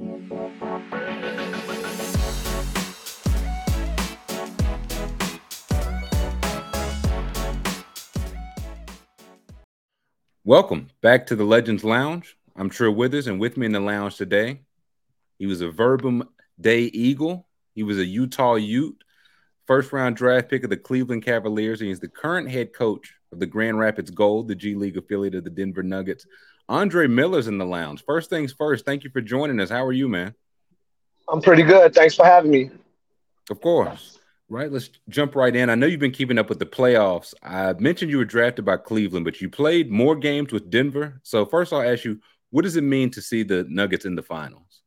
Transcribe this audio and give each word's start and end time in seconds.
Welcome 0.00 0.30
back 11.02 11.26
to 11.26 11.36
the 11.36 11.44
Legends 11.44 11.84
Lounge. 11.84 12.38
I'm 12.56 12.70
Trill 12.70 12.92
Withers, 12.92 13.26
and 13.26 13.38
with 13.38 13.58
me 13.58 13.66
in 13.66 13.72
the 13.72 13.80
lounge 13.80 14.16
today, 14.16 14.62
he 15.38 15.44
was 15.44 15.60
a 15.60 15.70
Verbum 15.70 16.26
Dei 16.58 16.84
Eagle. 16.84 17.46
He 17.74 17.82
was 17.82 17.98
a 17.98 18.06
Utah 18.06 18.54
Ute, 18.54 19.04
first 19.66 19.92
round 19.92 20.16
draft 20.16 20.48
pick 20.48 20.64
of 20.64 20.70
the 20.70 20.78
Cleveland 20.78 21.26
Cavaliers, 21.26 21.82
and 21.82 21.88
he's 21.88 22.00
the 22.00 22.08
current 22.08 22.50
head 22.50 22.72
coach 22.72 23.12
of 23.32 23.38
the 23.38 23.44
Grand 23.44 23.78
Rapids 23.78 24.10
Gold, 24.10 24.48
the 24.48 24.54
G 24.54 24.74
League 24.74 24.96
affiliate 24.96 25.34
of 25.34 25.44
the 25.44 25.50
Denver 25.50 25.82
Nuggets. 25.82 26.24
Andre 26.70 27.08
Miller's 27.08 27.48
in 27.48 27.58
the 27.58 27.66
lounge. 27.66 28.04
First 28.04 28.30
things 28.30 28.52
first, 28.52 28.84
thank 28.84 29.02
you 29.02 29.10
for 29.10 29.20
joining 29.20 29.58
us. 29.58 29.70
How 29.70 29.84
are 29.84 29.92
you, 29.92 30.08
man? 30.08 30.34
I'm 31.28 31.42
pretty 31.42 31.64
good. 31.64 31.92
Thanks 31.92 32.14
for 32.14 32.24
having 32.24 32.52
me. 32.52 32.70
Of 33.50 33.60
course. 33.60 34.20
Right, 34.48 34.70
let's 34.70 34.90
jump 35.08 35.34
right 35.34 35.54
in. 35.54 35.68
I 35.68 35.74
know 35.74 35.86
you've 35.86 36.00
been 36.00 36.12
keeping 36.12 36.38
up 36.38 36.48
with 36.48 36.60
the 36.60 36.66
playoffs. 36.66 37.34
I 37.42 37.72
mentioned 37.74 38.10
you 38.10 38.18
were 38.18 38.24
drafted 38.24 38.64
by 38.64 38.76
Cleveland, 38.76 39.24
but 39.24 39.40
you 39.40 39.50
played 39.50 39.90
more 39.90 40.14
games 40.14 40.52
with 40.52 40.70
Denver. 40.70 41.20
So 41.24 41.44
first, 41.44 41.72
I'll 41.72 41.82
ask 41.82 42.04
you, 42.04 42.20
what 42.50 42.62
does 42.62 42.76
it 42.76 42.84
mean 42.84 43.10
to 43.10 43.22
see 43.22 43.42
the 43.42 43.66
Nuggets 43.68 44.04
in 44.04 44.14
the 44.14 44.22
finals? 44.22 44.82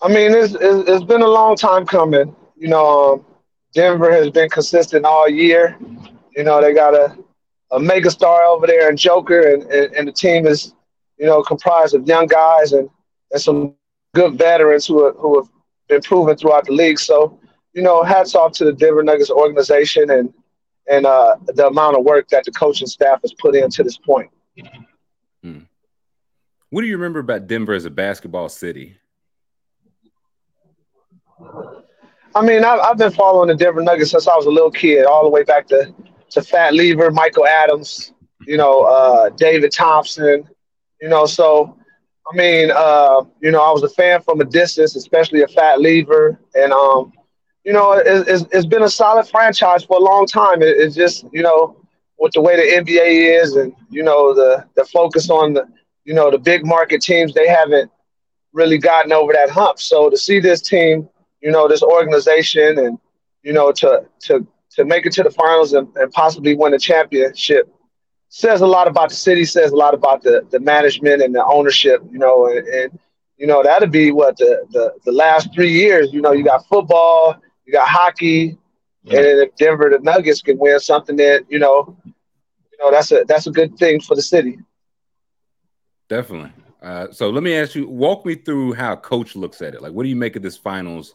I 0.00 0.08
mean, 0.08 0.32
it's 0.32 0.54
it's, 0.60 1.04
been 1.04 1.22
a 1.22 1.28
long 1.28 1.56
time 1.56 1.84
coming. 1.84 2.34
You 2.56 2.68
know, 2.68 3.14
um, 3.14 3.24
Denver 3.74 4.12
has 4.12 4.30
been 4.30 4.48
consistent 4.48 5.04
all 5.04 5.28
year. 5.28 5.76
You 6.34 6.44
know, 6.44 6.60
they 6.60 6.72
got 6.72 6.94
a 6.94 7.16
a 7.70 7.80
mega 7.80 8.10
star 8.10 8.44
over 8.44 8.66
there 8.66 8.88
and 8.88 8.98
Joker, 8.98 9.52
and, 9.52 9.62
and, 9.64 9.94
and 9.94 10.08
the 10.08 10.12
team 10.12 10.46
is, 10.46 10.72
you 11.18 11.26
know, 11.26 11.42
comprised 11.42 11.94
of 11.94 12.06
young 12.06 12.26
guys 12.26 12.72
and, 12.72 12.88
and 13.32 13.40
some 13.40 13.74
good 14.14 14.38
veterans 14.38 14.86
who 14.86 15.04
are, 15.04 15.12
who 15.12 15.38
have 15.38 15.48
been 15.88 16.00
proven 16.02 16.36
throughout 16.36 16.66
the 16.66 16.72
league. 16.72 16.98
So 16.98 17.38
you 17.78 17.82
know, 17.82 18.02
hats 18.02 18.34
off 18.34 18.52
to 18.52 18.64
the 18.64 18.72
Denver 18.72 19.02
Nuggets 19.02 19.30
organization 19.30 20.10
and 20.10 20.32
and 20.90 21.06
uh, 21.06 21.36
the 21.46 21.66
amount 21.66 21.96
of 21.96 22.04
work 22.04 22.28
that 22.28 22.44
the 22.44 22.50
coaching 22.50 22.86
staff 22.86 23.20
has 23.22 23.34
put 23.34 23.54
in 23.54 23.68
to 23.70 23.82
this 23.84 23.98
point. 23.98 24.30
Hmm. 25.42 25.60
What 26.70 26.80
do 26.80 26.86
you 26.86 26.96
remember 26.96 27.20
about 27.20 27.46
Denver 27.46 27.74
as 27.74 27.84
a 27.84 27.90
basketball 27.90 28.48
city? 28.48 28.96
I 32.34 32.42
mean, 32.42 32.64
I've, 32.64 32.80
I've 32.80 32.98
been 32.98 33.12
following 33.12 33.48
the 33.48 33.54
Denver 33.54 33.82
Nuggets 33.82 34.10
since 34.10 34.26
I 34.26 34.34
was 34.34 34.46
a 34.46 34.50
little 34.50 34.70
kid, 34.70 35.04
all 35.04 35.22
the 35.22 35.30
way 35.30 35.44
back 35.44 35.68
to, 35.68 35.94
to 36.30 36.42
Fat 36.42 36.74
Lever, 36.74 37.10
Michael 37.10 37.46
Adams, 37.46 38.12
you 38.46 38.56
know, 38.56 38.82
uh, 38.82 39.28
David 39.30 39.72
Thompson, 39.72 40.48
you 41.00 41.08
know, 41.08 41.26
so 41.26 41.76
I 42.30 42.36
mean, 42.36 42.70
uh, 42.70 43.24
you 43.40 43.50
know, 43.50 43.62
I 43.62 43.70
was 43.70 43.82
a 43.82 43.88
fan 43.88 44.22
from 44.22 44.40
a 44.40 44.44
distance, 44.44 44.96
especially 44.96 45.42
a 45.42 45.48
Fat 45.48 45.80
Lever, 45.80 46.38
and 46.54 46.72
um, 46.72 47.12
you 47.68 47.74
know, 47.74 47.92
it's, 47.92 48.46
it's 48.50 48.64
been 48.64 48.84
a 48.84 48.88
solid 48.88 49.28
franchise 49.28 49.84
for 49.84 49.98
a 49.98 50.00
long 50.00 50.26
time. 50.26 50.62
It, 50.62 50.78
it's 50.78 50.94
just, 50.96 51.26
you 51.32 51.42
know, 51.42 51.76
with 52.18 52.32
the 52.32 52.40
way 52.40 52.56
the 52.56 52.82
NBA 52.82 53.42
is 53.42 53.56
and, 53.56 53.74
you 53.90 54.02
know, 54.02 54.32
the, 54.34 54.64
the 54.74 54.86
focus 54.86 55.28
on 55.28 55.52
the, 55.52 55.68
you 56.04 56.14
know, 56.14 56.30
the 56.30 56.38
big 56.38 56.64
market 56.64 57.02
teams, 57.02 57.34
they 57.34 57.46
haven't 57.46 57.90
really 58.54 58.78
gotten 58.78 59.12
over 59.12 59.34
that 59.34 59.50
hump. 59.50 59.78
So 59.80 60.08
to 60.08 60.16
see 60.16 60.40
this 60.40 60.62
team, 60.62 61.10
you 61.42 61.50
know, 61.50 61.68
this 61.68 61.82
organization 61.82 62.78
and, 62.78 62.98
you 63.42 63.52
know, 63.52 63.70
to, 63.72 64.06
to, 64.20 64.46
to 64.70 64.84
make 64.86 65.04
it 65.04 65.12
to 65.12 65.22
the 65.22 65.30
finals 65.30 65.74
and, 65.74 65.88
and 65.96 66.10
possibly 66.12 66.56
win 66.56 66.72
a 66.72 66.78
championship 66.78 67.70
says 68.28 68.60
a 68.60 68.66
lot 68.66 68.86
about 68.86 69.08
the 69.08 69.14
city, 69.14 69.44
says 69.44 69.72
a 69.72 69.76
lot 69.76 69.94
about 69.94 70.22
the, 70.22 70.46
the 70.50 70.60
management 70.60 71.22
and 71.22 71.34
the 71.34 71.44
ownership, 71.44 72.02
you 72.10 72.18
know, 72.18 72.46
and, 72.46 72.66
and 72.66 72.98
you 73.36 73.46
know, 73.46 73.62
that'd 73.62 73.90
be 73.90 74.10
what 74.10 74.36
the, 74.36 74.66
the, 74.70 74.92
the 75.04 75.12
last 75.12 75.54
three 75.54 75.72
years, 75.72 76.12
you 76.12 76.20
know, 76.20 76.32
you 76.32 76.44
got 76.44 76.66
football, 76.66 77.36
you 77.64 77.72
got 77.72 77.88
hockey, 77.88 78.58
yeah. 79.04 79.18
and 79.18 79.26
if 79.40 79.56
Denver 79.56 79.90
the 79.90 79.98
Nuggets 80.00 80.42
can 80.42 80.58
win 80.58 80.78
something 80.80 81.16
that 81.16 81.46
you 81.48 81.58
know, 81.58 81.96
you 82.04 82.78
know 82.80 82.90
that's 82.90 83.12
a 83.12 83.24
that's 83.26 83.46
a 83.46 83.50
good 83.50 83.76
thing 83.78 84.00
for 84.00 84.14
the 84.14 84.22
city. 84.22 84.58
Definitely. 86.08 86.52
Uh, 86.80 87.10
so 87.10 87.28
let 87.30 87.42
me 87.42 87.54
ask 87.54 87.74
you, 87.74 87.88
walk 87.88 88.24
me 88.24 88.34
through 88.34 88.72
how 88.72 88.96
coach 88.96 89.36
looks 89.36 89.60
at 89.62 89.74
it. 89.74 89.82
Like, 89.82 89.92
what 89.92 90.04
do 90.04 90.08
you 90.08 90.16
make 90.16 90.36
of 90.36 90.42
this 90.42 90.56
finals 90.56 91.14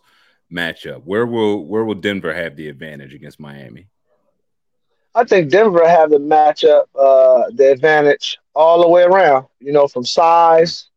matchup? 0.51 1.03
Where 1.05 1.25
will 1.25 1.65
where 1.65 1.83
will 1.83 1.95
Denver 1.95 2.33
have 2.33 2.55
the 2.55 2.67
advantage 2.67 3.13
against 3.13 3.39
Miami? 3.39 3.87
I 5.15 5.23
think 5.23 5.51
Denver 5.51 5.87
have 5.87 6.09
the 6.09 6.17
matchup, 6.17 6.85
uh, 6.95 7.51
the 7.53 7.71
advantage 7.71 8.39
all 8.55 8.81
the 8.81 8.87
way 8.89 9.03
around. 9.03 9.45
You 9.59 9.71
know, 9.71 9.87
from 9.87 10.05
size 10.05 10.89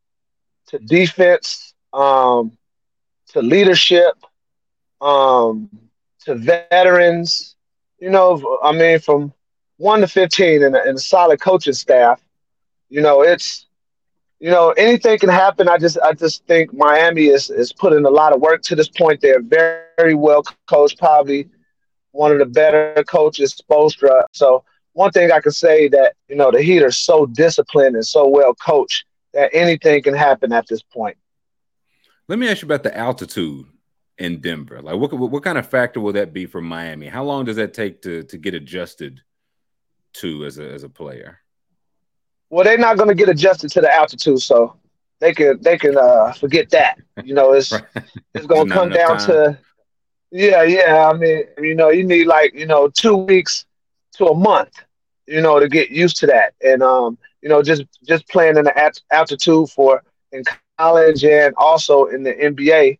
to 0.69 0.79
defense 0.79 1.75
um, 1.93 2.57
to 3.29 3.43
leadership 3.43 4.15
um, 5.01 5.69
to 6.21 6.35
veterans. 6.35 7.57
You 7.99 8.11
know, 8.11 8.59
I 8.63 8.73
mean, 8.73 8.99
from 9.01 9.33
one 9.77 10.01
to 10.01 10.09
fifteen, 10.09 10.63
and 10.63 10.75
a, 10.75 10.83
and 10.83 10.97
a 10.97 11.01
solid 11.01 11.41
coaching 11.41 11.75
staff. 11.75 12.23
You 12.89 13.03
know, 13.03 13.23
it's 13.23 13.67
you 14.39 14.51
know 14.51 14.71
anything 14.71 15.19
can 15.19 15.29
happen. 15.29 15.69
I 15.69 15.77
just 15.79 15.99
I 15.99 16.13
just 16.13 16.45
think 16.47 16.73
Miami 16.73 17.27
is 17.27 17.51
is 17.51 17.73
putting 17.73 18.05
a 18.05 18.11
lot 18.11 18.33
of 18.33 18.41
work 18.41 18.63
to 18.63 18.75
this 18.75 18.89
point. 18.89 19.21
They're 19.21 19.43
very, 19.43 19.83
very 19.99 20.15
well 20.15 20.43
coached, 20.67 20.99
probably 20.99 21.49
one 22.17 22.33
of 22.33 22.39
the 22.39 22.47
better 22.47 23.05
coaches, 23.07 23.55
Spoelstra. 23.55 24.25
So 24.33 24.65
one 24.93 25.11
thing 25.13 25.31
I 25.31 25.41
can 25.41 25.53
say 25.53 25.89
that 25.89 26.15
you 26.29 26.37
know 26.37 26.51
the 26.51 26.63
Heat 26.63 26.83
are 26.83 26.91
so 26.91 27.27
disciplined 27.27 27.97
and 27.97 28.07
so 28.07 28.27
well 28.29 28.55
coached 28.55 29.05
that 29.33 29.51
anything 29.53 30.03
can 30.03 30.15
happen 30.15 30.53
at 30.53 30.67
this 30.67 30.83
point. 30.83 31.17
Let 32.29 32.39
me 32.39 32.49
ask 32.49 32.63
you 32.63 32.67
about 32.67 32.83
the 32.83 32.97
altitude 32.97 33.67
in 34.19 34.41
Denver? 34.41 34.81
Like, 34.81 34.97
what, 34.97 35.13
what 35.13 35.43
kind 35.43 35.59
of 35.59 35.69
factor 35.69 36.01
will 36.01 36.13
that 36.15 36.33
be 36.33 36.47
for 36.47 36.61
Miami? 36.61 37.07
How 37.07 37.25
long 37.25 37.45
does 37.45 37.57
that 37.57 37.75
take 37.75 38.03
to 38.03 38.23
to 38.25 38.39
get 38.39 38.55
adjusted 38.55 39.21
to 40.15 40.45
as 40.45 40.59
a 40.59 40.69
as 40.69 40.83
a 40.83 40.89
player? 40.89 41.41
Well, 42.49 42.65
they're 42.65 42.79
not 42.79 42.97
going 42.97 43.09
to 43.09 43.15
get 43.15 43.29
adjusted 43.29 43.71
to 43.73 43.81
the 43.81 43.93
altitude, 43.93 44.41
so 44.41 44.77
they 45.21 45.35
can 45.35 45.61
they 45.63 45.77
can 45.77 45.97
uh, 45.97 46.33
forget 46.33 46.71
that. 46.71 46.99
You 47.25 47.35
know, 47.35 47.53
it's 47.53 47.73
right. 47.73 47.85
it's 48.35 48.47
going 48.47 48.69
to 48.69 48.75
come 48.75 48.91
down 48.91 49.19
time. 49.19 49.27
to 49.27 49.59
yeah, 50.31 50.63
yeah. 50.63 51.09
I 51.09 51.17
mean, 51.17 51.45
you 51.59 51.75
know, 51.75 51.91
you 51.91 52.05
need 52.05 52.27
like 52.27 52.55
you 52.55 52.67
know 52.67 52.89
two 52.89 53.17
weeks 53.17 53.65
to 54.15 54.27
a 54.27 54.35
month, 54.35 54.73
you 55.27 55.41
know, 55.41 55.61
to 55.61 55.69
get 55.69 55.91
used 55.91 56.17
to 56.19 56.27
that, 56.27 56.55
and 56.63 56.83
um, 56.83 57.19
you 57.43 57.49
know, 57.49 57.63
just 57.63 57.85
just 58.05 58.29
playing 58.29 58.57
in 58.57 58.65
the 58.65 58.93
altitude 59.11 59.71
for 59.71 60.03
in 60.33 60.43
college 60.79 61.25
and 61.25 61.55
also 61.57 62.07
in 62.07 62.23
the 62.23 62.33
NBA 62.33 62.99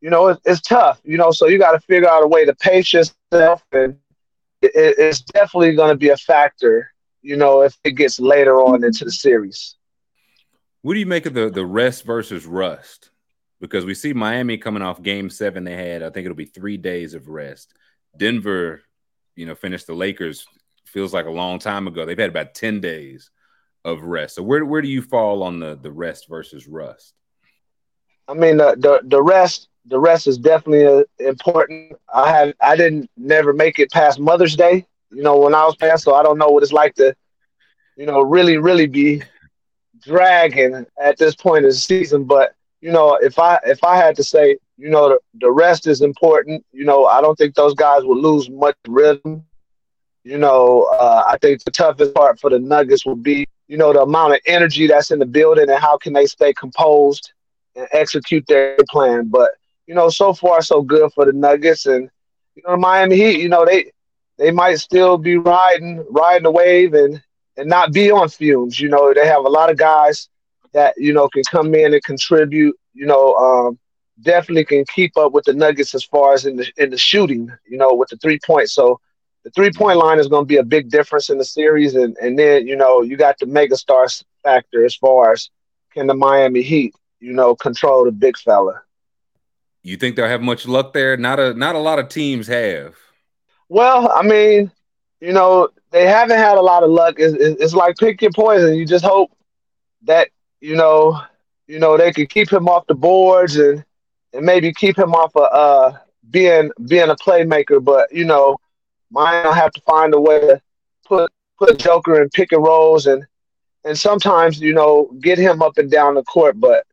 you 0.00 0.10
know, 0.10 0.28
it, 0.28 0.38
it's 0.44 0.60
tough, 0.60 1.00
you 1.04 1.16
know, 1.16 1.30
so 1.30 1.46
you 1.46 1.58
got 1.58 1.72
to 1.72 1.80
figure 1.80 2.08
out 2.08 2.22
a 2.22 2.26
way 2.26 2.44
to 2.44 2.54
pace 2.54 2.92
yourself. 2.92 3.64
And 3.72 3.96
it, 4.62 4.72
it's 4.74 5.20
definitely 5.20 5.74
going 5.74 5.90
to 5.90 5.96
be 5.96 6.10
a 6.10 6.16
factor, 6.16 6.92
you 7.22 7.36
know, 7.36 7.62
if 7.62 7.76
it 7.84 7.92
gets 7.92 8.20
later 8.20 8.56
on 8.60 8.84
into 8.84 9.04
the 9.04 9.12
series. 9.12 9.76
What 10.82 10.94
do 10.94 11.00
you 11.00 11.06
make 11.06 11.26
of 11.26 11.34
the, 11.34 11.50
the 11.50 11.66
rest 11.66 12.04
versus 12.04 12.46
rust? 12.46 13.10
Because 13.60 13.84
we 13.84 13.94
see 13.94 14.12
Miami 14.12 14.56
coming 14.56 14.82
off 14.82 15.02
game 15.02 15.30
seven, 15.30 15.64
they 15.64 15.74
had, 15.74 16.02
I 16.02 16.10
think 16.10 16.24
it'll 16.24 16.36
be 16.36 16.44
three 16.44 16.76
days 16.76 17.14
of 17.14 17.28
rest. 17.28 17.74
Denver, 18.16 18.82
you 19.34 19.46
know, 19.46 19.54
finished 19.54 19.86
the 19.86 19.94
Lakers, 19.94 20.46
feels 20.84 21.12
like 21.12 21.26
a 21.26 21.30
long 21.30 21.58
time 21.58 21.86
ago. 21.88 22.06
They've 22.06 22.18
had 22.18 22.30
about 22.30 22.54
10 22.54 22.80
days 22.80 23.30
of 23.84 24.02
rest. 24.02 24.36
So 24.36 24.42
where, 24.42 24.64
where 24.64 24.82
do 24.82 24.88
you 24.88 25.02
fall 25.02 25.42
on 25.42 25.58
the, 25.58 25.76
the 25.76 25.90
rest 25.90 26.28
versus 26.28 26.68
rust? 26.68 27.14
I 28.28 28.34
mean, 28.34 28.58
the, 28.58 28.76
the, 28.78 29.00
the 29.04 29.22
rest 29.22 29.68
the 29.88 29.98
rest 29.98 30.26
is 30.26 30.38
definitely 30.38 30.86
uh, 30.86 31.04
important. 31.18 31.96
I 32.12 32.30
have 32.30 32.54
I 32.60 32.76
didn't 32.76 33.10
never 33.16 33.52
make 33.52 33.78
it 33.78 33.90
past 33.90 34.20
Mother's 34.20 34.56
Day, 34.56 34.86
you 35.10 35.22
know, 35.22 35.38
when 35.38 35.54
I 35.54 35.64
was 35.64 35.76
past, 35.76 36.04
so 36.04 36.14
I 36.14 36.22
don't 36.22 36.38
know 36.38 36.48
what 36.48 36.62
it's 36.62 36.72
like 36.72 36.94
to, 36.96 37.14
you 37.96 38.06
know, 38.06 38.20
really 38.20 38.58
really 38.58 38.86
be 38.86 39.22
dragging 40.02 40.86
at 41.00 41.16
this 41.18 41.34
point 41.34 41.64
of 41.64 41.72
the 41.72 41.76
season. 41.76 42.24
But 42.24 42.54
you 42.80 42.92
know, 42.92 43.14
if 43.20 43.38
I 43.38 43.58
if 43.64 43.82
I 43.84 43.96
had 43.96 44.16
to 44.16 44.24
say, 44.24 44.58
you 44.76 44.90
know, 44.90 45.08
the, 45.10 45.18
the 45.40 45.50
rest 45.50 45.86
is 45.86 46.02
important. 46.02 46.64
You 46.72 46.84
know, 46.84 47.06
I 47.06 47.20
don't 47.20 47.36
think 47.36 47.54
those 47.54 47.74
guys 47.74 48.04
will 48.04 48.20
lose 48.20 48.50
much 48.50 48.76
rhythm. 48.88 49.44
You 50.24 50.38
know, 50.38 50.84
uh, 50.92 51.24
I 51.28 51.36
think 51.38 51.62
the 51.62 51.70
toughest 51.70 52.14
part 52.14 52.38
for 52.38 52.50
the 52.50 52.58
Nuggets 52.58 53.04
will 53.06 53.16
be, 53.16 53.46
you 53.66 53.76
know, 53.76 53.92
the 53.92 54.02
amount 54.02 54.34
of 54.34 54.40
energy 54.46 54.86
that's 54.86 55.10
in 55.10 55.18
the 55.18 55.26
building 55.26 55.68
and 55.70 55.78
how 55.80 55.96
can 55.98 56.12
they 56.12 56.26
stay 56.26 56.52
composed 56.52 57.32
and 57.76 57.86
execute 57.92 58.46
their 58.46 58.78
plan. 58.90 59.28
But 59.30 59.50
you 59.86 59.94
know, 59.94 60.08
so 60.08 60.32
far 60.32 60.60
so 60.62 60.82
good 60.82 61.12
for 61.12 61.24
the 61.24 61.32
Nuggets 61.32 61.86
and 61.86 62.08
you 62.54 62.62
know 62.64 62.72
the 62.72 62.78
Miami 62.78 63.16
Heat. 63.16 63.40
You 63.40 63.48
know 63.48 63.64
they 63.64 63.90
they 64.38 64.50
might 64.50 64.76
still 64.76 65.18
be 65.18 65.36
riding 65.36 66.04
riding 66.10 66.44
the 66.44 66.50
wave 66.50 66.94
and 66.94 67.22
and 67.56 67.68
not 67.68 67.92
be 67.92 68.10
on 68.10 68.28
fumes. 68.28 68.78
You 68.80 68.88
know 68.88 69.12
they 69.14 69.26
have 69.26 69.44
a 69.44 69.48
lot 69.48 69.70
of 69.70 69.76
guys 69.76 70.28
that 70.72 70.94
you 70.96 71.12
know 71.12 71.28
can 71.28 71.42
come 71.50 71.74
in 71.74 71.94
and 71.94 72.02
contribute. 72.04 72.76
You 72.94 73.06
know, 73.06 73.34
um, 73.36 73.78
definitely 74.20 74.64
can 74.64 74.84
keep 74.94 75.16
up 75.16 75.32
with 75.32 75.44
the 75.44 75.52
Nuggets 75.52 75.94
as 75.94 76.04
far 76.04 76.34
as 76.34 76.46
in 76.46 76.56
the 76.56 76.70
in 76.76 76.90
the 76.90 76.98
shooting. 76.98 77.50
You 77.66 77.78
know, 77.78 77.94
with 77.94 78.10
the 78.10 78.16
three 78.16 78.38
points. 78.44 78.74
So 78.74 79.00
the 79.44 79.50
three 79.50 79.70
point 79.70 79.98
line 79.98 80.18
is 80.18 80.28
going 80.28 80.44
to 80.44 80.48
be 80.48 80.56
a 80.56 80.64
big 80.64 80.90
difference 80.90 81.30
in 81.30 81.38
the 81.38 81.44
series. 81.44 81.94
And 81.94 82.16
and 82.20 82.38
then 82.38 82.66
you 82.66 82.76
know 82.76 83.02
you 83.02 83.16
got 83.16 83.38
the 83.38 83.46
mega 83.46 83.76
stars 83.76 84.24
factor 84.42 84.84
as 84.84 84.96
far 84.96 85.32
as 85.32 85.50
can 85.92 86.06
the 86.06 86.14
Miami 86.14 86.62
Heat 86.62 86.94
you 87.20 87.32
know, 87.32 87.54
control 87.54 88.04
the 88.04 88.12
big 88.12 88.36
fella. 88.36 88.82
You 89.82 89.96
think 89.96 90.16
they'll 90.16 90.28
have 90.28 90.42
much 90.42 90.66
luck 90.66 90.92
there? 90.92 91.16
Not 91.16 91.40
a 91.40 91.54
not 91.54 91.74
a 91.74 91.78
lot 91.78 91.98
of 91.98 92.08
teams 92.08 92.46
have. 92.48 92.96
Well, 93.68 94.10
I 94.12 94.22
mean, 94.22 94.70
you 95.20 95.32
know, 95.32 95.68
they 95.90 96.06
haven't 96.06 96.38
had 96.38 96.58
a 96.58 96.62
lot 96.62 96.82
of 96.82 96.90
luck. 96.90 97.16
It's, 97.18 97.34
it's 97.38 97.74
like 97.74 97.96
pick 97.96 98.20
your 98.22 98.32
poison. 98.32 98.74
You 98.74 98.86
just 98.86 99.04
hope 99.04 99.30
that 100.02 100.28
you 100.60 100.76
know, 100.76 101.20
you 101.66 101.78
know, 101.78 101.96
they 101.96 102.12
could 102.12 102.28
keep 102.30 102.52
him 102.52 102.68
off 102.68 102.86
the 102.86 102.94
boards 102.94 103.56
and 103.56 103.84
and 104.32 104.44
maybe 104.44 104.72
keep 104.72 104.98
him 104.98 105.14
off 105.14 105.34
of 105.36 105.48
uh, 105.52 105.98
being 106.30 106.70
being 106.86 107.10
a 107.10 107.16
playmaker. 107.16 107.82
But 107.82 108.12
you 108.12 108.24
know, 108.24 108.58
Miami 109.10 109.54
have 109.54 109.72
to 109.72 109.80
find 109.82 110.14
a 110.14 110.20
way 110.20 110.40
to 110.40 110.60
put 111.06 111.30
put 111.58 111.78
Joker 111.78 112.22
in 112.22 112.28
pick 112.30 112.52
and 112.52 112.62
rolls 112.62 113.06
and 113.06 113.26
and 113.84 113.98
sometimes 113.98 114.60
you 114.60 114.72
know 114.72 115.10
get 115.20 115.38
him 115.38 115.62
up 115.62 115.78
and 115.78 115.90
down 115.90 116.14
the 116.14 116.24
court. 116.24 116.58
But 116.58 116.84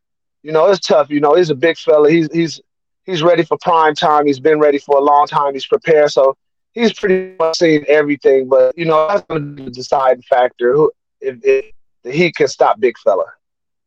you 0.43 0.51
know, 0.51 0.69
it's 0.69 0.85
tough. 0.85 1.09
You 1.09 1.19
know, 1.19 1.35
he's 1.35 1.49
a 1.49 1.55
big 1.55 1.77
fella. 1.77 2.09
He's 2.09 2.31
he's 2.31 2.61
he's 3.05 3.23
ready 3.23 3.43
for 3.43 3.57
prime 3.61 3.95
time. 3.95 4.27
He's 4.27 4.39
been 4.39 4.59
ready 4.59 4.77
for 4.77 4.97
a 4.97 5.01
long 5.01 5.27
time. 5.27 5.53
He's 5.53 5.65
prepared. 5.65 6.11
So 6.11 6.37
he's 6.73 6.93
pretty 6.93 7.35
much 7.39 7.57
seen 7.57 7.85
everything. 7.87 8.47
But 8.47 8.77
you 8.77 8.85
know, 8.85 9.07
that's 9.07 9.25
going 9.25 9.41
to 9.41 9.47
be 9.47 9.63
the 9.65 9.71
deciding 9.71 10.23
factor. 10.23 10.73
Who 10.73 10.91
if, 11.21 11.39
if 11.43 11.65
he 12.13 12.31
can 12.31 12.47
stop 12.47 12.79
big 12.79 12.97
fella. 12.99 13.25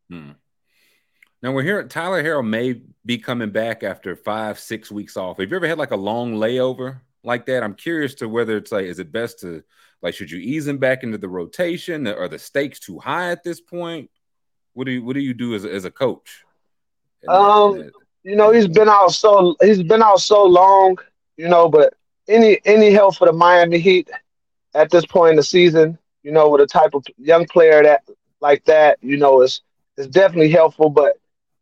Hmm. 0.09 0.31
Now 1.41 1.53
we're 1.53 1.63
here. 1.63 1.83
Tyler 1.83 2.23
Herro 2.23 2.45
may 2.45 2.81
be 3.05 3.17
coming 3.17 3.51
back 3.51 3.83
after 3.83 4.15
five, 4.15 4.59
six 4.59 4.91
weeks 4.91 5.15
off. 5.15 5.37
Have 5.37 5.49
you 5.49 5.55
ever 5.55 5.67
had 5.67 5.77
like 5.77 5.91
a 5.91 5.97
long 5.97 6.35
layover 6.35 6.99
like 7.23 7.45
that? 7.45 7.63
I'm 7.63 7.75
curious 7.75 8.15
to 8.15 8.27
whether 8.27 8.57
it's 8.57 8.71
like, 8.71 8.85
is 8.85 8.99
it 8.99 9.11
best 9.11 9.39
to 9.39 9.63
like, 10.01 10.13
should 10.13 10.31
you 10.31 10.39
ease 10.39 10.67
him 10.67 10.77
back 10.77 11.03
into 11.03 11.17
the 11.17 11.29
rotation? 11.29 12.07
Are 12.07 12.27
the 12.27 12.39
stakes 12.39 12.79
too 12.79 12.99
high 12.99 13.31
at 13.31 13.43
this 13.43 13.61
point? 13.61 14.09
What 14.73 14.85
do 14.85 14.91
you 14.91 15.03
What 15.03 15.13
do 15.13 15.21
you 15.21 15.33
do 15.33 15.55
as 15.55 15.65
as 15.65 15.85
a 15.85 15.91
coach? 15.91 16.43
Um, 17.27 17.89
you 18.23 18.35
know, 18.35 18.51
he's 18.51 18.67
been 18.67 18.89
out 18.89 19.11
so 19.11 19.55
he's 19.61 19.83
been 19.83 20.03
out 20.03 20.19
so 20.19 20.43
long. 20.43 20.97
You 21.37 21.47
know, 21.47 21.69
but 21.69 21.93
any 22.27 22.59
any 22.65 22.91
help 22.91 23.15
for 23.15 23.27
the 23.27 23.33
Miami 23.33 23.79
Heat 23.79 24.09
at 24.73 24.89
this 24.89 25.05
point 25.05 25.31
in 25.31 25.35
the 25.37 25.43
season, 25.43 25.97
you 26.23 26.31
know, 26.31 26.49
with 26.49 26.61
a 26.61 26.67
type 26.67 26.93
of 26.93 27.05
young 27.17 27.45
player 27.45 27.81
that 27.83 28.03
like 28.41 28.63
that, 28.65 28.97
you 29.01 29.17
know, 29.17 29.41
is 29.41 29.61
is 29.99 30.07
definitely 30.07 30.49
helpful. 30.49 30.89
But 30.89 31.17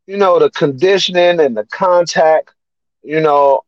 you 0.06 0.18
know, 0.18 0.40
the 0.40 0.50
conditioning 0.52 1.40
and 1.40 1.58
the 1.58 1.66
contact, 1.66 2.52
you 3.04 3.20
know, 3.20 3.62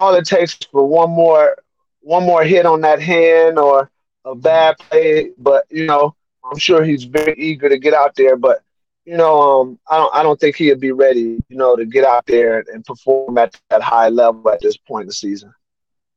all 0.00 0.14
it 0.14 0.26
takes 0.26 0.54
for 0.70 0.84
one 0.86 1.10
more 1.10 1.56
one 2.00 2.24
more 2.24 2.42
hit 2.42 2.66
on 2.66 2.80
that 2.80 3.00
hand 3.00 3.58
or 3.58 3.90
a 4.24 4.34
bad 4.34 4.78
play. 4.78 5.30
But 5.38 5.66
you 5.70 5.86
know, 5.86 6.14
I'm 6.50 6.58
sure 6.58 6.82
he's 6.82 7.04
very 7.04 7.34
eager 7.38 7.68
to 7.68 7.78
get 7.78 7.94
out 7.94 8.16
there. 8.16 8.36
But 8.36 8.62
you 9.04 9.16
know, 9.16 9.60
um, 9.60 9.78
I 9.88 9.96
don't 9.96 10.14
I 10.14 10.22
don't 10.22 10.40
think 10.40 10.56
he'd 10.56 10.80
be 10.80 10.92
ready, 10.92 11.42
you 11.48 11.56
know, 11.56 11.76
to 11.76 11.84
get 11.84 12.04
out 12.04 12.26
there 12.26 12.64
and 12.72 12.84
perform 12.84 13.38
at 13.38 13.58
that 13.70 13.82
high 13.82 14.08
level 14.08 14.50
at 14.50 14.60
this 14.60 14.76
point 14.76 15.02
in 15.02 15.08
the 15.08 15.14
season. 15.14 15.54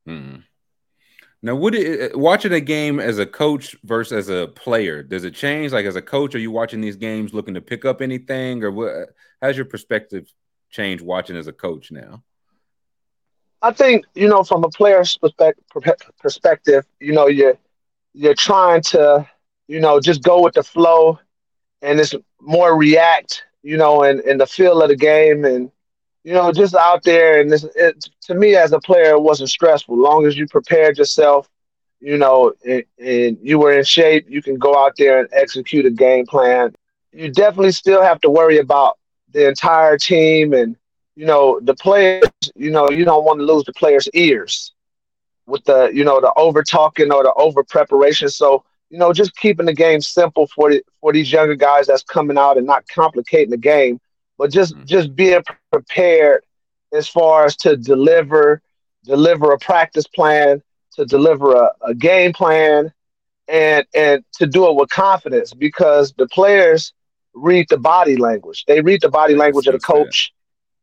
Hmm. 0.05 0.35
Now, 1.43 1.55
would 1.55 1.73
it, 1.73 2.15
watching 2.15 2.51
a 2.53 2.59
game 2.59 2.99
as 2.99 3.17
a 3.17 3.25
coach 3.25 3.75
versus 3.83 4.13
as 4.13 4.29
a 4.29 4.47
player 4.47 5.01
does 5.01 5.23
it 5.23 5.33
change? 5.33 5.71
Like 5.71 5.85
as 5.85 5.95
a 5.95 6.01
coach, 6.01 6.35
are 6.35 6.39
you 6.39 6.51
watching 6.51 6.81
these 6.81 6.95
games 6.95 7.33
looking 7.33 7.55
to 7.55 7.61
pick 7.61 7.83
up 7.83 8.01
anything, 8.01 8.63
or 8.63 8.71
what? 8.71 9.09
How's 9.41 9.57
your 9.57 9.65
perspective 9.65 10.31
changed 10.69 11.03
watching 11.03 11.35
as 11.35 11.47
a 11.47 11.53
coach 11.53 11.91
now? 11.91 12.23
I 13.63 13.71
think 13.71 14.05
you 14.13 14.27
know 14.27 14.43
from 14.43 14.63
a 14.63 14.69
player's 14.69 15.17
perspective, 16.19 16.85
you 16.99 17.13
know 17.13 17.27
you're 17.27 17.57
you're 18.13 18.35
trying 18.35 18.81
to 18.81 19.27
you 19.67 19.79
know 19.79 19.99
just 19.99 20.21
go 20.21 20.43
with 20.43 20.53
the 20.53 20.63
flow, 20.63 21.19
and 21.81 21.99
it's 21.99 22.13
more 22.39 22.75
react, 22.75 23.43
you 23.63 23.77
know, 23.77 24.03
in, 24.03 24.19
in 24.27 24.37
the 24.37 24.47
feel 24.47 24.81
of 24.81 24.89
the 24.89 24.95
game, 24.95 25.45
and 25.45 25.71
you 26.23 26.33
know 26.33 26.51
just 26.51 26.75
out 26.75 27.03
there. 27.03 27.41
And 27.41 27.51
this, 27.51 27.65
it, 27.75 28.07
to 28.21 28.35
me 28.35 28.55
as 28.55 28.73
a 28.73 28.79
player, 28.79 29.11
it 29.11 29.21
wasn't 29.21 29.49
stressful. 29.49 29.97
Long 29.97 30.25
as 30.25 30.37
you 30.37 30.47
prepared 30.47 30.97
yourself, 30.97 31.49
you 31.99 32.17
know, 32.17 32.53
and, 32.67 32.83
and 32.99 33.37
you 33.41 33.59
were 33.59 33.73
in 33.73 33.83
shape, 33.83 34.29
you 34.29 34.41
can 34.41 34.57
go 34.57 34.77
out 34.83 34.93
there 34.97 35.19
and 35.19 35.29
execute 35.31 35.85
a 35.85 35.91
game 35.91 36.25
plan. 36.25 36.73
You 37.11 37.31
definitely 37.31 37.71
still 37.71 38.01
have 38.01 38.21
to 38.21 38.29
worry 38.29 38.59
about 38.59 38.97
the 39.31 39.47
entire 39.47 39.97
team 39.97 40.53
and 40.53 40.75
you 41.15 41.25
know 41.25 41.59
the 41.61 41.75
players 41.75 42.23
you 42.55 42.71
know 42.71 42.89
you 42.89 43.05
don't 43.05 43.25
want 43.25 43.39
to 43.39 43.45
lose 43.45 43.63
the 43.63 43.73
players 43.73 44.07
ears 44.13 44.73
with 45.45 45.63
the 45.65 45.89
you 45.93 46.03
know 46.03 46.19
the 46.21 46.31
over 46.37 46.63
talking 46.63 47.11
or 47.11 47.23
the 47.23 47.33
over 47.35 47.63
preparation 47.63 48.29
so 48.29 48.63
you 48.89 48.97
know 48.97 49.13
just 49.13 49.35
keeping 49.35 49.65
the 49.65 49.73
game 49.73 50.01
simple 50.01 50.47
for 50.47 50.71
the, 50.71 50.81
for 50.99 51.11
these 51.13 51.31
younger 51.31 51.55
guys 51.55 51.87
that's 51.87 52.03
coming 52.03 52.37
out 52.37 52.57
and 52.57 52.65
not 52.65 52.87
complicating 52.87 53.51
the 53.51 53.57
game 53.57 53.99
but 54.41 54.51
just 54.51 54.73
mm-hmm. 54.73 54.85
just 54.85 55.15
being 55.15 55.43
prepared 55.71 56.43
as 56.91 57.07
far 57.07 57.45
as 57.45 57.55
to 57.55 57.77
deliver 57.77 58.59
deliver 59.03 59.51
a 59.51 59.59
practice 59.59 60.07
plan 60.07 60.63
to 60.93 61.05
deliver 61.05 61.53
a, 61.53 61.69
a 61.83 61.93
game 61.93 62.33
plan 62.33 62.91
and 63.47 63.85
and 63.93 64.25
to 64.33 64.47
do 64.47 64.67
it 64.67 64.75
with 64.75 64.89
confidence 64.89 65.53
because 65.53 66.11
the 66.13 66.27
players 66.29 66.91
read 67.35 67.67
the 67.69 67.77
body 67.77 68.15
language. 68.15 68.65
They 68.67 68.81
read 68.81 69.01
the 69.01 69.09
body 69.09 69.35
language 69.35 69.67
of 69.67 69.73
the 69.73 69.79
coach, 69.79 70.33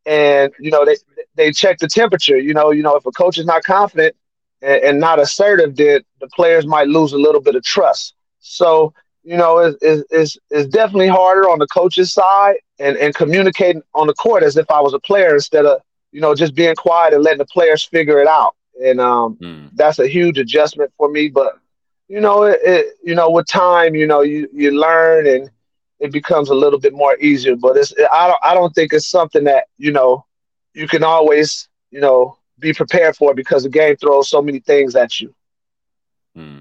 and 0.07 0.53
you 0.61 0.71
know 0.71 0.85
they 0.85 0.97
they 1.35 1.51
check 1.51 1.79
the 1.79 1.89
temperature. 1.89 2.39
You 2.39 2.55
know, 2.55 2.71
you 2.71 2.85
know 2.85 2.95
if 2.95 3.07
a 3.07 3.11
coach 3.11 3.39
is 3.39 3.45
not 3.45 3.65
confident 3.65 4.15
and, 4.63 4.85
and 4.85 5.01
not 5.01 5.19
assertive, 5.19 5.75
then 5.75 6.03
the 6.21 6.29
players 6.29 6.65
might 6.65 6.87
lose 6.87 7.13
a 7.13 7.19
little 7.19 7.41
bit 7.41 7.57
of 7.57 7.65
trust. 7.65 8.15
So 8.39 8.95
you 9.29 9.37
know, 9.37 9.59
it's, 9.59 10.05
it's, 10.11 10.39
it's 10.49 10.69
definitely 10.71 11.09
harder 11.09 11.51
on 11.51 11.59
the 11.59 11.67
coach's 11.67 12.15
side 12.15 12.55
and, 12.79 12.97
and 12.97 13.15
communicating 13.15 13.83
on 13.95 14.07
the 14.07 14.15
court 14.15 14.43
as 14.43 14.57
if 14.57 14.71
I 14.71 14.81
was 14.81 14.95
a 14.95 14.99
player 14.99 15.35
instead 15.35 15.67
of, 15.67 15.83
you 16.13 16.23
know, 16.23 16.35
just 16.35 16.55
being 16.55 16.75
quiet 16.75 17.13
and 17.13 17.23
letting 17.23 17.39
the 17.39 17.45
players 17.45 17.85
figure 17.85 18.21
it 18.21 18.27
out. 18.27 18.57
And 18.83 19.03
um, 19.03 19.37
mm. 19.37 19.69
that's 19.75 19.99
a 19.99 20.09
huge 20.09 20.39
adjustment 20.39 20.91
for 20.97 21.11
me. 21.11 21.29
But, 21.29 21.59
you 22.09 22.21
know, 22.21 22.45
it, 22.45 22.59
it, 22.65 22.95
you 23.05 23.15
know, 23.15 23.31
with 23.31 23.47
time, 23.47 23.95
you 23.95 24.07
know, 24.07 24.23
you, 24.23 24.49
you 24.51 24.71
learn 24.71 25.27
and 25.27 25.51
it 26.01 26.11
becomes 26.11 26.49
a 26.49 26.55
little 26.55 26.79
bit 26.79 26.95
more 26.95 27.15
easier. 27.19 27.55
But 27.55 27.77
it's 27.77 27.93
I 28.11 28.29
don't 28.29 28.39
I 28.43 28.55
don't 28.55 28.75
think 28.75 28.95
it's 28.95 29.09
something 29.09 29.45
that 29.45 29.65
you 29.77 29.93
know 29.93 30.25
you 30.73 30.89
can 30.89 31.05
always 31.05 31.69
you 31.91 32.01
know 32.01 32.39
be 32.59 32.73
prepared 32.73 33.17
for 33.17 33.35
because 33.35 33.65
the 33.65 33.69
game 33.69 33.97
throws 33.97 34.29
so 34.29 34.41
many 34.41 34.61
things 34.61 34.95
at 34.95 35.21
you. 35.21 35.35
Hmm. 36.35 36.61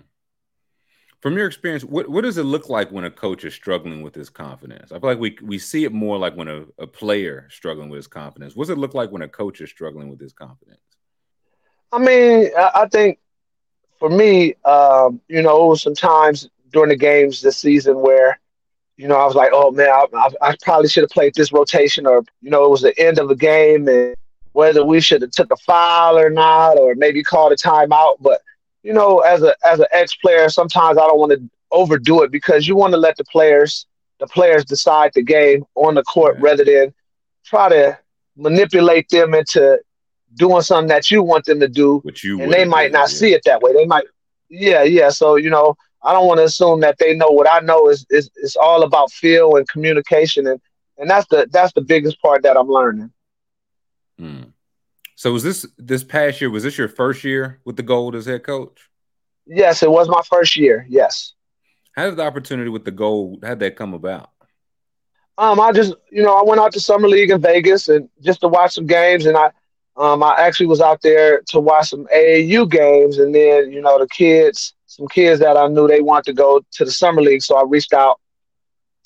From 1.22 1.36
your 1.36 1.48
experience, 1.48 1.84
what, 1.84 2.08
what 2.08 2.22
does 2.24 2.38
it 2.38 2.44
look 2.44 2.69
like 2.69 2.92
when 2.92 3.04
a 3.04 3.12
coach 3.12 3.44
is 3.44 3.54
struggling 3.54 4.04
with 4.04 4.14
his 4.14 4.30
confidence? 4.30 4.92
I 4.92 5.00
feel 5.00 5.10
like 5.10 5.19
we 5.19 5.38
we 5.42 5.58
see 5.58 5.84
it 5.84 5.92
more 5.92 6.18
like 6.18 6.36
when 6.36 6.48
a, 6.48 6.66
a 6.78 6.86
player 6.86 7.48
struggling 7.50 7.90
with 7.90 7.98
his 7.98 8.08
confidence. 8.08 8.56
What 8.56 8.66
does 8.66 8.72
it 8.72 8.78
look 8.78 8.94
like 8.94 9.12
when 9.12 9.24
a 9.24 9.28
coach 9.28 9.60
is 9.62 9.69
struggling 9.69 10.10
with 10.10 10.19
his 10.19 10.33
confidence? 10.33 10.80
I 11.92 12.00
mean, 12.00 12.52
I, 12.56 12.71
I 12.76 12.88
think 12.88 13.18
for 13.97 14.09
me, 14.09 14.54
um, 14.64 15.19
you 15.28 15.42
know, 15.42 15.66
it 15.66 15.69
was 15.69 15.81
some 15.81 15.95
times 15.95 16.50
during 16.71 16.90
the 16.90 16.97
games 16.97 17.42
this 17.42 17.57
season 17.57 18.00
where 18.00 18.40
you 18.97 19.07
know, 19.07 19.16
I 19.16 19.26
was 19.26 19.36
like, 19.36 19.52
oh 19.54 19.71
man, 19.71 19.90
I, 19.90 20.06
I, 20.14 20.30
I 20.42 20.56
probably 20.64 20.90
should 20.90 21.04
have 21.04 21.12
played 21.12 21.36
this 21.36 21.54
rotation, 21.54 22.06
or 22.06 22.24
you 22.42 22.50
know, 22.50 22.66
it 22.66 22.69
was 22.69 22.81
the 22.81 22.97
end 23.00 23.19
of 23.19 23.30
the 23.30 23.36
game, 23.36 23.88
and 23.88 24.16
whether 24.54 24.83
we 24.83 25.00
should 25.00 25.21
have 25.21 25.31
took 25.31 25.52
a 25.52 25.57
foul 25.57 26.18
or 26.18 26.30
not, 26.30 26.78
or 26.78 26.95
maybe 26.95 27.24
called 27.24 27.52
a 27.52 27.56
timeout. 27.56 28.18
But 28.19 28.42
you 28.88 28.94
know, 28.94 29.20
as 29.20 29.44
a 29.44 29.54
as 29.66 29.82
an 29.82 29.88
ex 29.92 30.16
player, 30.16 30.48
sometimes 30.48 30.98
I 30.98 31.02
don't 31.02 31.20
want 31.20 31.34
to 31.34 31.42
overdo 31.72 32.24
it 32.24 32.32
because 32.32 32.70
you 32.70 32.76
want 32.78 32.94
to 32.94 32.98
let 32.98 33.18
the 33.18 33.26
players 33.26 33.86
the 34.20 34.28
players 34.28 34.64
decide 34.64 35.12
the 35.14 35.22
game 35.22 35.66
on 35.76 35.94
the 35.94 36.04
court 36.04 36.36
right. 36.36 36.44
rather 36.44 36.64
than 36.64 36.94
try 37.46 37.68
to 37.68 38.00
manipulate 38.38 39.10
them 39.10 39.34
into 39.34 39.78
doing 40.36 40.62
something 40.62 40.88
that 40.88 41.12
you 41.12 41.22
want 41.22 41.44
them 41.44 41.60
to 41.60 41.68
do, 41.68 42.00
Which 42.00 42.24
you 42.24 42.42
and 42.42 42.52
they 42.52 42.64
might 42.64 42.94
not 42.94 43.10
yeah. 43.12 43.18
see 43.20 43.34
it 43.34 43.42
that 43.44 43.62
way. 43.62 43.74
They 43.74 43.86
might, 43.86 44.06
yeah, 44.50 44.84
yeah. 44.84 45.10
So 45.10 45.36
you 45.36 45.50
know, 45.50 45.76
I 46.02 46.14
don't 46.14 46.26
want 46.26 46.38
to 46.38 46.46
assume 46.46 46.80
that 46.80 46.98
they 46.98 47.14
know 47.14 47.30
what 47.30 47.52
I 47.52 47.60
know 47.60 47.90
is 47.90 48.06
is 48.10 48.32
it's 48.38 48.56
all 48.56 48.84
about 48.84 49.12
feel 49.12 49.58
and 49.58 49.68
communication 49.68 50.48
and 50.48 50.62
and 50.98 51.10
that's 51.10 51.28
the 51.28 51.46
that's 51.52 51.74
the 51.74 51.82
biggest 51.82 52.22
part 52.22 52.42
that 52.44 52.56
I'm 52.56 52.70
learning. 52.70 53.12
Mm. 54.18 54.54
So 55.18 55.33
was 55.33 55.42
this 55.42 55.66
this 55.80 56.04
past 56.04 56.40
year? 56.40 56.52
Was 56.52 56.62
this 56.62 56.78
your 56.78 56.88
first 56.88 57.24
year 57.24 57.59
with 57.66 57.76
the 57.76 57.81
Gold 57.81 58.16
as 58.16 58.28
head 58.28 58.44
coach? 58.44 58.88
Yes, 59.47 59.81
it 59.81 59.90
was 59.90 60.07
my 60.07 60.21
first 60.30 60.56
year. 60.56 60.86
Yes. 60.88 61.33
How 61.94 62.06
did 62.06 62.18
the 62.18 62.24
opportunity 62.24 62.69
with 62.69 62.86
the 62.86 62.92
Gold? 62.92 63.40
How 63.42 63.50
did 63.50 63.59
that 63.62 63.76
come 63.76 63.95
about? 63.95 64.30
Um, 65.40 65.59
I 65.59 65.71
just 65.71 65.95
you 66.12 66.21
know 66.21 66.38
I 66.38 66.44
went 66.44 66.62
out 66.62 66.71
to 66.74 66.80
summer 66.80 67.07
league 67.07 67.31
in 67.31 67.42
Vegas 67.42 67.88
and 67.88 68.07
just 68.21 68.42
to 68.42 68.47
watch 68.47 68.76
some 68.76 68.86
games, 68.86 69.26
and 69.26 69.36
I 69.36 69.50
um 69.95 70.21
I 70.21 70.36
actually 70.38 70.68
was 70.68 70.81
out 70.81 71.02
there 71.02 71.42
to 71.47 71.59
watch 71.59 71.90
some 71.90 72.06
AAU 72.16 72.69
games, 72.69 73.18
and 73.18 73.33
then 73.33 73.71
you 73.71 73.81
know 73.81 73.97
the 73.97 74.07
kids 74.07 74.76
some 74.86 75.07
kids 75.07 75.40
that 75.40 75.57
I 75.57 75.68
knew 75.68 75.88
they 75.88 76.02
wanted 76.02 76.26
to 76.26 76.33
go 76.33 76.64
to 76.74 76.86
the 76.86 76.92
summer 76.92 77.24
league. 77.24 77.42
So 77.42 77.57
I 77.57 77.64
reached 77.64 77.94
out 77.94 78.19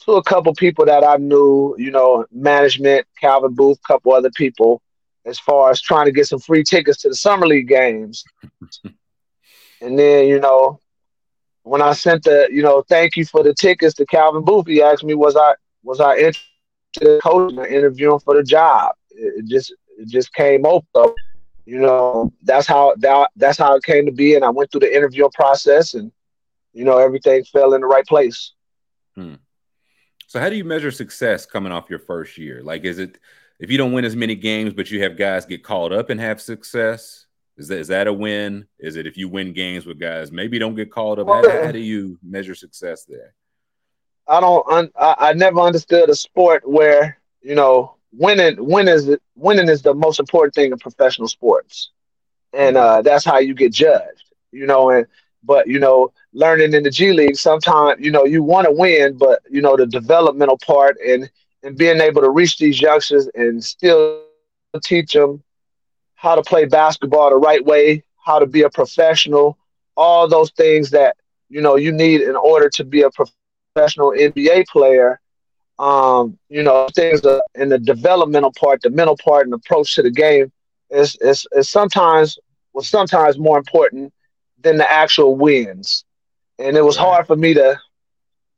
to 0.05 0.13
a 0.13 0.23
couple 0.23 0.53
people 0.55 0.85
that 0.85 1.03
I 1.05 1.15
knew, 1.17 1.75
you 1.77 1.91
know, 1.91 2.25
management, 2.31 3.07
Calvin 3.19 3.53
Booth, 3.53 3.79
a 3.83 3.87
couple 3.87 4.13
other 4.13 4.31
people, 4.31 4.81
as 5.25 5.39
far 5.39 5.69
as 5.69 5.81
trying 5.81 6.05
to 6.05 6.11
get 6.11 6.27
some 6.27 6.39
free 6.39 6.63
tickets 6.63 7.01
to 7.01 7.09
the 7.09 7.15
summer 7.15 7.47
league 7.47 7.67
games. 7.67 8.23
and 9.81 9.97
then, 9.97 10.27
you 10.27 10.39
know, 10.39 10.79
when 11.63 11.81
I 11.81 11.93
sent 11.93 12.23
the, 12.23 12.47
you 12.51 12.63
know, 12.63 12.83
thank 12.89 13.15
you 13.15 13.25
for 13.25 13.43
the 13.43 13.53
tickets 13.53 13.93
to 13.95 14.05
Calvin 14.05 14.43
Booth, 14.43 14.67
he 14.67 14.81
asked 14.81 15.03
me, 15.03 15.13
was 15.13 15.35
I 15.35 15.53
was 15.83 15.99
I 15.99 16.15
interested 16.15 16.45
in 17.01 17.19
coach 17.19 17.53
and 17.53 17.65
interviewing 17.65 18.19
for 18.19 18.35
the 18.35 18.43
job. 18.43 18.93
It, 19.11 19.39
it 19.39 19.45
just 19.47 19.73
it 19.97 20.07
just 20.07 20.33
came 20.33 20.65
open. 20.65 21.13
You 21.65 21.79
know, 21.79 22.33
that's 22.41 22.67
how 22.67 22.95
that 22.97 23.29
that's 23.35 23.57
how 23.57 23.75
it 23.75 23.83
came 23.83 24.05
to 24.07 24.11
be, 24.11 24.35
and 24.35 24.43
I 24.43 24.49
went 24.49 24.71
through 24.71 24.81
the 24.81 24.95
interview 24.95 25.29
process, 25.33 25.93
and 25.93 26.11
you 26.73 26.83
know 26.83 26.97
everything 26.97 27.43
fell 27.45 27.73
in 27.75 27.81
the 27.81 27.87
right 27.87 28.05
place. 28.05 28.53
Hmm. 29.15 29.35
So, 30.27 30.39
how 30.39 30.49
do 30.49 30.55
you 30.55 30.63
measure 30.63 30.91
success 30.91 31.45
coming 31.45 31.71
off 31.71 31.89
your 31.89 31.99
first 31.99 32.37
year? 32.37 32.61
Like, 32.63 32.83
is 32.83 32.99
it 32.99 33.19
if 33.61 33.69
you 33.69 33.77
don't 33.77 33.93
win 33.93 34.03
as 34.03 34.15
many 34.15 34.33
games, 34.35 34.73
but 34.73 34.89
you 34.89 35.03
have 35.03 35.15
guys 35.15 35.45
get 35.45 35.63
called 35.63 35.93
up 35.93 36.09
and 36.09 36.19
have 36.19 36.41
success? 36.41 37.27
Is 37.57 37.67
that 37.67 37.77
is 37.77 37.87
that 37.89 38.07
a 38.07 38.13
win? 38.13 38.65
Is 38.79 38.95
it 38.95 39.05
if 39.05 39.17
you 39.17 39.29
win 39.29 39.53
games 39.53 39.85
with 39.85 39.99
guys 39.99 40.31
maybe 40.31 40.57
don't 40.57 40.75
get 40.75 40.91
called 40.91 41.19
up? 41.19 41.27
How, 41.27 41.65
how 41.65 41.71
do 41.71 41.79
you 41.79 42.17
measure 42.23 42.55
success 42.55 43.05
there? 43.05 43.35
I 44.27 44.39
don't. 44.39 44.91
I, 44.97 45.15
I 45.19 45.33
never 45.33 45.59
understood 45.59 46.09
a 46.09 46.15
sport 46.15 46.67
where 46.67 47.19
you 47.41 47.53
know 47.53 47.95
winning 48.11 48.55
winning 48.57 48.95
is 48.95 49.15
winning 49.35 49.69
is 49.69 49.83
the 49.83 49.93
most 49.93 50.19
important 50.19 50.55
thing 50.55 50.71
in 50.71 50.79
professional 50.79 51.27
sports, 51.27 51.91
and 52.53 52.77
uh, 52.77 53.03
that's 53.03 53.23
how 53.23 53.37
you 53.37 53.53
get 53.53 53.73
judged. 53.73 54.33
You 54.51 54.65
know, 54.65 54.89
and 54.89 55.05
but 55.43 55.67
you 55.67 55.77
know, 55.77 56.13
learning 56.33 56.73
in 56.73 56.81
the 56.81 56.89
G 56.89 57.13
League, 57.13 57.35
sometimes 57.35 58.03
you 58.03 58.09
know 58.09 58.25
you 58.25 58.41
want 58.41 58.65
to 58.65 58.71
win, 58.71 59.17
but 59.17 59.41
you 59.51 59.61
know 59.61 59.77
the 59.77 59.85
developmental 59.85 60.57
part 60.57 60.97
and 61.05 61.29
and 61.63 61.77
being 61.77 61.99
able 62.01 62.21
to 62.21 62.29
reach 62.29 62.57
these 62.57 62.81
youngsters 62.81 63.29
and 63.35 63.63
still 63.63 64.23
teach 64.83 65.13
them 65.13 65.43
how 66.15 66.35
to 66.35 66.41
play 66.41 66.65
basketball 66.65 67.29
the 67.29 67.35
right 67.35 67.63
way, 67.65 68.03
how 68.23 68.39
to 68.39 68.45
be 68.45 68.61
a 68.61 68.69
professional, 68.69 69.57
all 69.97 70.27
those 70.27 70.51
things 70.51 70.91
that 70.91 71.15
you 71.49 71.61
know 71.61 71.75
you 71.75 71.91
need 71.91 72.21
in 72.21 72.35
order 72.35 72.69
to 72.69 72.83
be 72.83 73.01
a 73.01 73.09
professional 73.11 74.11
NBA 74.11 74.67
player. 74.67 75.19
Um, 75.79 76.37
you 76.49 76.61
know, 76.61 76.87
things 76.95 77.21
in 77.55 77.69
the 77.69 77.79
developmental 77.79 78.51
part, 78.51 78.81
the 78.83 78.91
mental 78.91 79.17
part, 79.17 79.45
and 79.45 79.53
approach 79.53 79.95
to 79.95 80.03
the 80.03 80.11
game 80.11 80.51
is 80.91 81.15
is, 81.21 81.47
is 81.53 81.69
sometimes 81.69 82.37
was 82.73 82.87
sometimes 82.87 83.37
more 83.39 83.57
important 83.57 84.13
than 84.61 84.77
the 84.77 84.89
actual 84.89 85.35
wins. 85.35 86.05
And 86.59 86.77
it 86.77 86.85
was 86.85 86.95
hard 86.95 87.25
for 87.25 87.35
me 87.35 87.53
to 87.55 87.79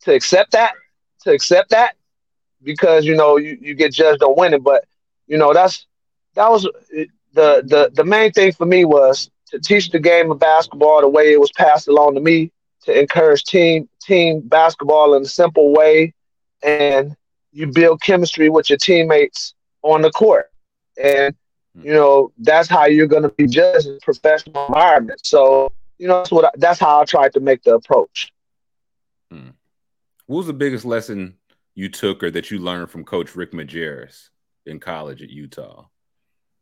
to 0.01 0.13
accept 0.13 0.51
that, 0.51 0.73
to 1.21 1.31
accept 1.31 1.69
that, 1.69 1.95
because 2.63 3.05
you 3.05 3.15
know 3.15 3.37
you, 3.37 3.57
you 3.61 3.73
get 3.75 3.93
judged 3.93 4.23
on 4.23 4.35
winning. 4.37 4.61
But 4.61 4.85
you 5.27 5.37
know 5.37 5.53
that's 5.53 5.85
that 6.35 6.49
was 6.49 6.63
the 6.63 7.07
the 7.33 7.91
the 7.93 8.03
main 8.03 8.31
thing 8.31 8.51
for 8.51 8.65
me 8.65 8.85
was 8.85 9.29
to 9.47 9.59
teach 9.59 9.89
the 9.91 9.99
game 9.99 10.31
of 10.31 10.39
basketball 10.39 11.01
the 11.01 11.09
way 11.09 11.31
it 11.31 11.39
was 11.39 11.51
passed 11.51 11.87
along 11.87 12.15
to 12.15 12.21
me, 12.21 12.51
to 12.83 12.99
encourage 12.99 13.43
team 13.43 13.87
team 14.01 14.41
basketball 14.41 15.13
in 15.15 15.23
a 15.23 15.27
simple 15.27 15.73
way, 15.73 16.13
and 16.63 17.15
you 17.51 17.67
build 17.67 18.01
chemistry 18.01 18.49
with 18.49 18.69
your 18.69 18.77
teammates 18.77 19.53
on 19.83 20.01
the 20.01 20.11
court, 20.11 20.51
and 21.01 21.35
you 21.81 21.93
know 21.93 22.31
that's 22.39 22.69
how 22.69 22.85
you're 22.85 23.07
going 23.07 23.23
to 23.23 23.29
be 23.29 23.47
judged 23.47 23.87
in 23.87 23.95
a 23.95 23.99
professional 23.99 24.65
environment. 24.67 25.19
So 25.23 25.71
you 25.97 26.07
know 26.07 26.17
that's 26.17 26.31
what 26.31 26.45
I, 26.45 26.49
that's 26.57 26.79
how 26.79 27.01
I 27.01 27.05
tried 27.05 27.33
to 27.33 27.39
make 27.39 27.63
the 27.63 27.75
approach. 27.75 28.31
Hmm. 29.31 29.49
What 30.25 30.37
was 30.37 30.47
the 30.47 30.53
biggest 30.53 30.85
lesson 30.85 31.35
you 31.75 31.89
took 31.89 32.23
or 32.23 32.31
that 32.31 32.51
you 32.51 32.59
learned 32.59 32.89
from 32.89 33.03
Coach 33.03 33.35
Rick 33.35 33.51
Majerus 33.51 34.29
in 34.65 34.79
college 34.79 35.21
at 35.21 35.29
Utah? 35.29 35.85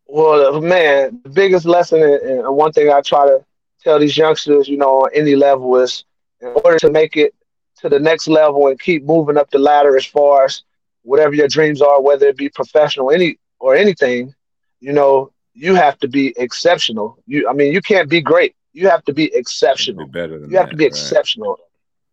Well, 0.08 0.56
uh, 0.56 0.62
man, 0.62 1.22
the 1.24 1.30
biggest 1.30 1.65
lesson 1.65 2.01
and 2.01 2.56
one 2.56 2.72
thing 2.72 2.91
I 2.91 3.01
try 3.01 3.25
to 3.25 3.46
tell 3.82 4.00
these 4.00 4.18
youngsters, 4.18 4.68
you 4.68 4.77
know, 4.77 5.03
on 5.03 5.10
any 5.13 5.36
level 5.36 5.75
is 5.77 6.03
in 6.41 6.50
order 6.63 6.77
to 6.80 6.91
make 6.91 7.15
it 7.18 7.34
to 7.77 7.89
the 7.89 8.00
next 8.00 8.27
level 8.27 8.68
and 8.68 8.80
keep 8.80 9.03
moving 9.03 9.38
up 9.38 9.50
the 9.50 9.60
ladder 9.60 9.96
as 9.96 10.06
far 10.06 10.46
as 10.46 10.63
whatever 11.03 11.34
your 11.34 11.48
dreams 11.48 11.82
are, 11.82 12.01
whether 12.01 12.27
it 12.27 12.38
be 12.38 12.50
professional, 12.50 13.12
any 13.12 13.38
or 13.60 13.75
anything, 13.75 14.34
you 14.80 14.94
know, 14.94 15.32
you 15.53 15.75
have 15.75 15.98
to 16.00 16.08
be 16.08 16.34
exceptional. 16.38 17.18
You, 17.25 17.48
I 17.50 17.53
mean, 17.53 17.74
you 17.74 17.82
can't 17.82 18.10
be 18.10 18.22
great. 18.22 18.56
You 18.74 18.89
have 18.89 19.03
to 19.06 19.13
be 19.13 19.34
exceptional. 19.34 20.06
Be 20.06 20.12
better 20.12 20.39
than 20.39 20.50
you 20.50 20.58
have 20.58 20.68
that, 20.68 20.72
to 20.72 20.77
be 20.77 20.86
right. 20.86 20.91
exceptional. 20.91 21.58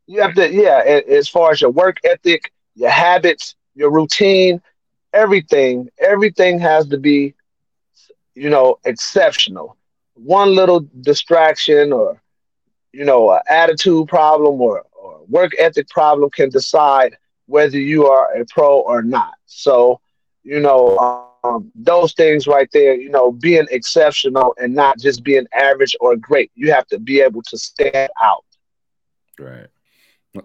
You 0.06 0.22
have 0.22 0.34
to, 0.34 0.52
yeah. 0.52 1.00
As 1.08 1.28
far 1.28 1.52
as 1.52 1.60
your 1.60 1.70
work 1.70 1.98
ethic, 2.04 2.52
your 2.78 2.90
habits, 2.90 3.54
your 3.74 3.90
routine, 3.90 4.60
everything, 5.12 5.88
everything 6.00 6.58
has 6.58 6.88
to 6.88 6.98
be 6.98 7.34
you 8.38 8.50
know, 8.50 8.78
exceptional. 8.84 9.76
One 10.14 10.54
little 10.54 10.86
distraction 11.00 11.92
or, 11.92 12.22
you 12.92 13.04
know, 13.04 13.30
an 13.32 13.40
attitude 13.48 14.08
problem 14.08 14.60
or, 14.60 14.84
or 14.92 15.20
work 15.28 15.52
ethic 15.58 15.88
problem 15.88 16.30
can 16.30 16.48
decide 16.50 17.16
whether 17.46 17.78
you 17.78 18.06
are 18.06 18.32
a 18.34 18.44
pro 18.46 18.80
or 18.80 19.02
not. 19.02 19.34
So, 19.46 20.00
you 20.44 20.60
know, 20.60 21.34
um, 21.44 21.70
those 21.74 22.12
things 22.12 22.46
right 22.46 22.68
there, 22.72 22.94
you 22.94 23.10
know, 23.10 23.32
being 23.32 23.66
exceptional 23.70 24.54
and 24.58 24.74
not 24.74 24.98
just 24.98 25.24
being 25.24 25.46
average 25.52 25.96
or 26.00 26.16
great. 26.16 26.50
You 26.54 26.72
have 26.72 26.86
to 26.88 26.98
be 26.98 27.20
able 27.20 27.42
to 27.42 27.58
stand 27.58 28.10
out. 28.22 28.44
Right. 29.38 29.68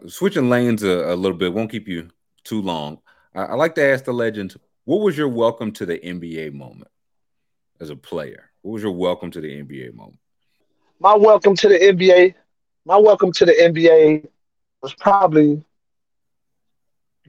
Switching 0.08 0.50
lanes 0.50 0.84
a, 0.84 1.14
a 1.14 1.16
little 1.16 1.38
bit 1.38 1.54
won't 1.54 1.72
keep 1.72 1.88
you 1.88 2.10
too 2.44 2.62
long. 2.62 3.00
I, 3.34 3.44
I 3.44 3.54
like 3.56 3.76
to 3.76 3.84
ask 3.84 4.06
the 4.06 4.14
legends, 4.14 4.58
what 4.86 5.02
was 5.02 5.18
your 5.18 5.30
welcome 5.30 5.72
to 5.74 5.86
the 5.86 5.98
NBA 6.00 6.54
moment? 6.54 6.90
as 7.84 7.90
a 7.90 7.96
player? 7.96 8.50
What 8.62 8.74
was 8.74 8.84
your 8.84 8.94
welcome 8.94 9.30
to 9.32 9.42
the 9.42 9.62
NBA 9.62 9.94
moment? 9.94 10.20
My 11.00 11.16
welcome 11.16 11.56
to 11.58 11.68
the 11.68 11.78
NBA, 11.78 12.34
my 12.86 12.98
welcome 12.98 13.32
to 13.34 13.46
the 13.46 13.52
NBA 13.52 14.28
was 14.82 14.94
probably 14.94 15.64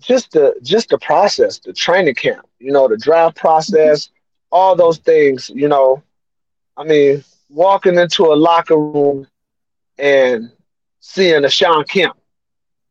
just 0.01 0.33
the 0.33 0.55
just 0.63 0.91
the 0.91 0.99
process, 0.99 1.59
the 1.59 1.73
training 1.73 2.15
camp, 2.15 2.47
you 2.59 2.73
know, 2.73 2.89
the 2.89 2.97
draft 2.97 3.37
process, 3.37 4.11
all 4.51 4.77
those 4.77 4.99
things, 4.99 5.51
you 5.51 5.69
know. 5.69 6.03
I 6.77 6.85
mean, 6.85 7.25
walking 7.51 7.97
into 7.97 8.25
a 8.25 8.35
locker 8.35 8.79
room 8.79 9.27
and 9.99 10.51
seeing 11.01 11.45
a 11.45 11.51
Shawn 11.51 11.85
Kemp. 11.85 12.17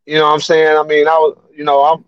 You 0.05 0.15
know 0.15 0.25
what 0.25 0.33
I'm 0.33 0.41
saying? 0.41 0.77
I 0.77 0.83
mean, 0.83 1.07
I 1.07 1.11
was, 1.11 1.37
you 1.55 1.63
know, 1.63 1.81
I'm 1.81 2.05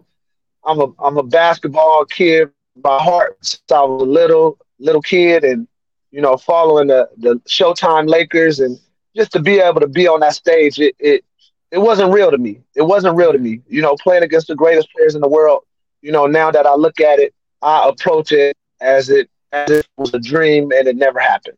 I'm 0.66 0.80
a 0.80 0.88
I'm 1.00 1.18
a 1.18 1.24
basketball 1.24 2.06
kid 2.06 2.50
by 2.78 2.98
heart 3.00 3.38
since 3.42 3.62
I 3.72 3.82
was 3.82 4.02
a 4.02 4.06
little 4.06 4.58
little 4.80 5.02
kid 5.02 5.44
and 5.44 5.68
you 6.12 6.22
know 6.22 6.38
following 6.38 6.88
the 6.88 7.10
the 7.18 7.36
Showtime 7.48 8.10
Lakers 8.10 8.60
and 8.60 8.80
just 9.16 9.32
to 9.32 9.40
be 9.40 9.60
able 9.60 9.80
to 9.80 9.88
be 9.88 10.08
on 10.08 10.20
that 10.22 10.36
stage, 10.36 10.80
it 10.80 10.96
it 11.00 11.24
it 11.72 11.78
wasn't 11.80 12.14
real 12.14 12.32
to 12.32 12.38
me. 12.38 12.60
It 12.76 12.84
wasn't 12.84 13.16
real 13.16 13.32
to 13.32 13.40
me. 13.40 13.62
You 13.68 13.82
know, 13.82 13.96
playing 13.96 14.24
against 14.24 14.48
the 14.48 14.56
greatest 14.56 14.90
players 14.96 15.16
in 15.16 15.22
the 15.22 15.28
world. 15.30 15.64
You 16.02 16.12
know, 16.12 16.28
now 16.28 16.52
that 16.52 16.66
I 16.66 16.76
look 16.76 17.00
at 17.00 17.20
it, 17.20 17.34
I 17.62 17.90
approach 17.90 18.32
it 18.32 18.56
as 18.82 19.10
it 19.10 19.30
as 19.52 19.72
it 19.72 19.88
was 19.98 20.14
a 20.14 20.20
dream 20.20 20.72
and 20.72 20.88
it 20.88 20.98
never 20.98 21.20
happened 21.20 21.58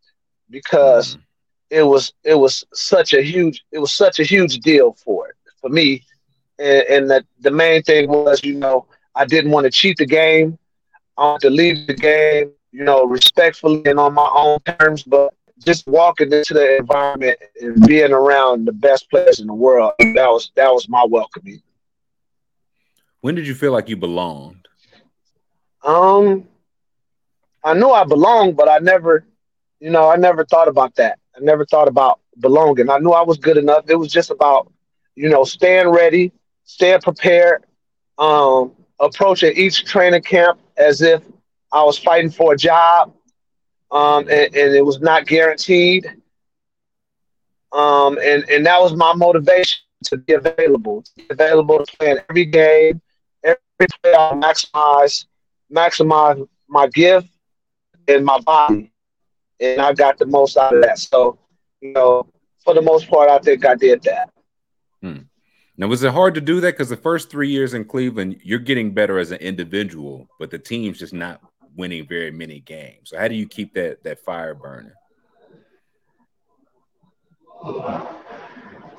because 0.50 1.16
mm. 1.16 1.22
it 1.72 1.84
was 1.84 2.14
it 2.24 2.36
was 2.36 2.64
such 2.74 3.14
a 3.14 3.22
huge 3.22 3.64
it 3.72 3.80
was 3.80 3.92
such 3.94 4.20
a 4.20 4.24
huge 4.24 4.60
deal 4.60 4.94
for 4.94 5.30
it 5.30 5.36
for 5.60 5.70
me, 5.70 6.04
and, 6.60 6.84
and 6.90 7.10
that 7.10 7.26
the 7.40 7.52
main 7.52 7.82
thing 7.82 8.08
was 8.08 8.44
you 8.44 8.54
know 8.54 8.86
I 9.18 9.26
didn't 9.26 9.52
want 9.52 9.66
to 9.66 9.72
cheat 9.72 9.98
the 9.98 10.06
game. 10.06 10.58
I 11.18 11.24
wanted 11.24 11.48
to 11.48 11.50
leave 11.50 11.88
the 11.88 11.94
game 11.94 12.52
you 12.72 12.84
know, 12.84 13.06
respectfully 13.06 13.82
and 13.86 14.00
on 14.00 14.14
my 14.14 14.30
own 14.34 14.60
terms, 14.60 15.04
but 15.04 15.34
just 15.66 15.88
walking 15.88 16.32
into 16.32 16.54
the 16.54 16.78
environment 16.78 17.40
and 17.60 17.86
being 17.88 18.12
around 18.12 18.66
the 18.68 18.72
best 18.72 19.10
players 19.10 19.40
in 19.40 19.48
the 19.48 19.54
world, 19.54 19.94
that 20.00 20.28
was 20.28 20.52
that 20.56 20.72
was 20.72 20.88
my 20.88 21.04
welcoming. 21.04 21.60
When 23.22 23.34
did 23.34 23.48
you 23.48 23.56
feel 23.56 23.72
like 23.72 23.90
you 23.90 23.98
belonged? 23.98 24.68
Um, 25.84 26.48
I 27.64 27.74
knew 27.74 27.90
I 27.90 28.04
belonged, 28.04 28.56
but 28.56 28.70
I 28.70 28.78
never, 28.78 29.26
you 29.80 29.90
know, 29.90 30.08
I 30.08 30.18
never 30.18 30.46
thought 30.46 30.68
about 30.68 30.96
that. 30.96 31.18
I 31.36 31.40
never 31.40 31.66
thought 31.66 31.88
about 31.88 32.20
belonging. 32.40 32.92
I 32.92 33.00
knew 33.00 33.12
I 33.12 33.24
was 33.24 33.38
good 33.38 33.58
enough. 33.58 33.90
It 33.90 33.96
was 33.96 34.12
just 34.12 34.30
about, 34.30 34.72
you 35.16 35.30
know, 35.30 35.44
staying 35.44 35.90
ready, 35.90 36.32
staying 36.66 37.02
prepared, 37.02 37.66
um, 38.20 38.74
approaching 39.00 39.54
each 39.56 39.86
training 39.86 40.22
camp 40.22 40.60
as 40.78 41.02
if 41.02 41.22
I 41.72 41.84
was 41.84 41.98
fighting 41.98 42.32
for 42.32 42.54
a 42.54 42.58
job, 42.58 43.14
um, 43.92 44.28
and, 44.30 44.56
and, 44.56 44.76
it 44.76 44.86
was 44.86 45.00
not 45.00 45.26
guaranteed. 45.26 46.06
Um, 47.72 48.18
and, 48.22 48.50
and 48.50 48.66
that 48.66 48.82
was 48.82 48.96
my 48.96 49.14
motivation 49.14 49.80
to 50.06 50.18
be 50.18 50.34
available, 50.34 51.04
to 51.04 51.12
be 51.16 51.26
available 51.30 51.86
to 51.86 51.98
play 51.98 52.12
in 52.12 52.20
every 52.30 52.46
game, 52.46 53.02
every 53.44 53.58
play. 54.02 54.14
I 54.14 54.34
maximize, 54.34 55.26
maximize 55.74 56.48
my 56.68 56.88
gift 56.88 57.28
and 58.08 58.26
my 58.26 58.40
body, 58.42 58.92
and 59.60 59.82
I 59.82 59.94
got 59.94 60.18
the 60.18 60.26
most 60.26 60.58
out 60.58 60.76
of 60.76 60.82
that. 60.84 61.00
So, 61.00 61.38
you 61.82 61.94
know, 61.94 62.28
for 62.64 62.74
the 62.74 62.82
most 62.82 63.10
part, 63.10 63.30
I 63.30 63.40
think 63.40 63.66
I 63.66 63.76
did 63.76 64.04
that. 64.04 64.32
Hmm. 65.02 65.18
Now, 65.80 65.88
was 65.88 66.04
it 66.04 66.12
hard 66.12 66.34
to 66.36 66.42
do 66.42 66.60
that? 66.62 66.74
Because 66.74 66.90
the 66.90 66.98
first 66.98 67.30
three 67.30 67.50
years 67.50 67.76
in 67.76 67.86
Cleveland, 67.86 68.38
you're 68.44 68.58
getting 68.58 68.94
better 68.94 69.20
as 69.20 69.30
an 69.32 69.38
individual, 69.38 70.28
but 70.40 70.50
the 70.50 70.58
team's 70.58 70.98
just 70.98 71.14
not 71.14 71.40
winning 71.76 72.08
very 72.08 72.32
many 72.32 72.60
games. 72.60 73.12
So 73.12 73.20
how 73.20 73.28
do 73.28 73.36
you 73.36 73.48
keep 73.48 73.76
that 73.76 74.04
that 74.04 74.20
fire 74.26 74.56
burning? 74.56 74.92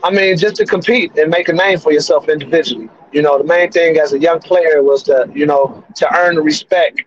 I 0.05 0.11
mean, 0.13 0.37
just 0.37 0.57
to 0.57 0.67
compete 0.67 1.17
and 1.19 1.31
make 1.31 1.49
a 1.49 1.53
name 1.53 1.79
for 1.79 1.93
yourself 1.93 2.29
individually. 2.29 2.89
You 3.13 3.23
know, 3.23 3.39
the 3.39 3.45
main 3.45 3.71
thing 3.73 3.99
as 3.99 4.13
a 4.13 4.19
young 4.19 4.39
player 4.39 4.83
was 4.83 5.03
to, 5.05 5.29
you 5.35 5.47
know, 5.47 5.85
to 5.97 6.17
earn 6.17 6.37
respect, 6.37 7.03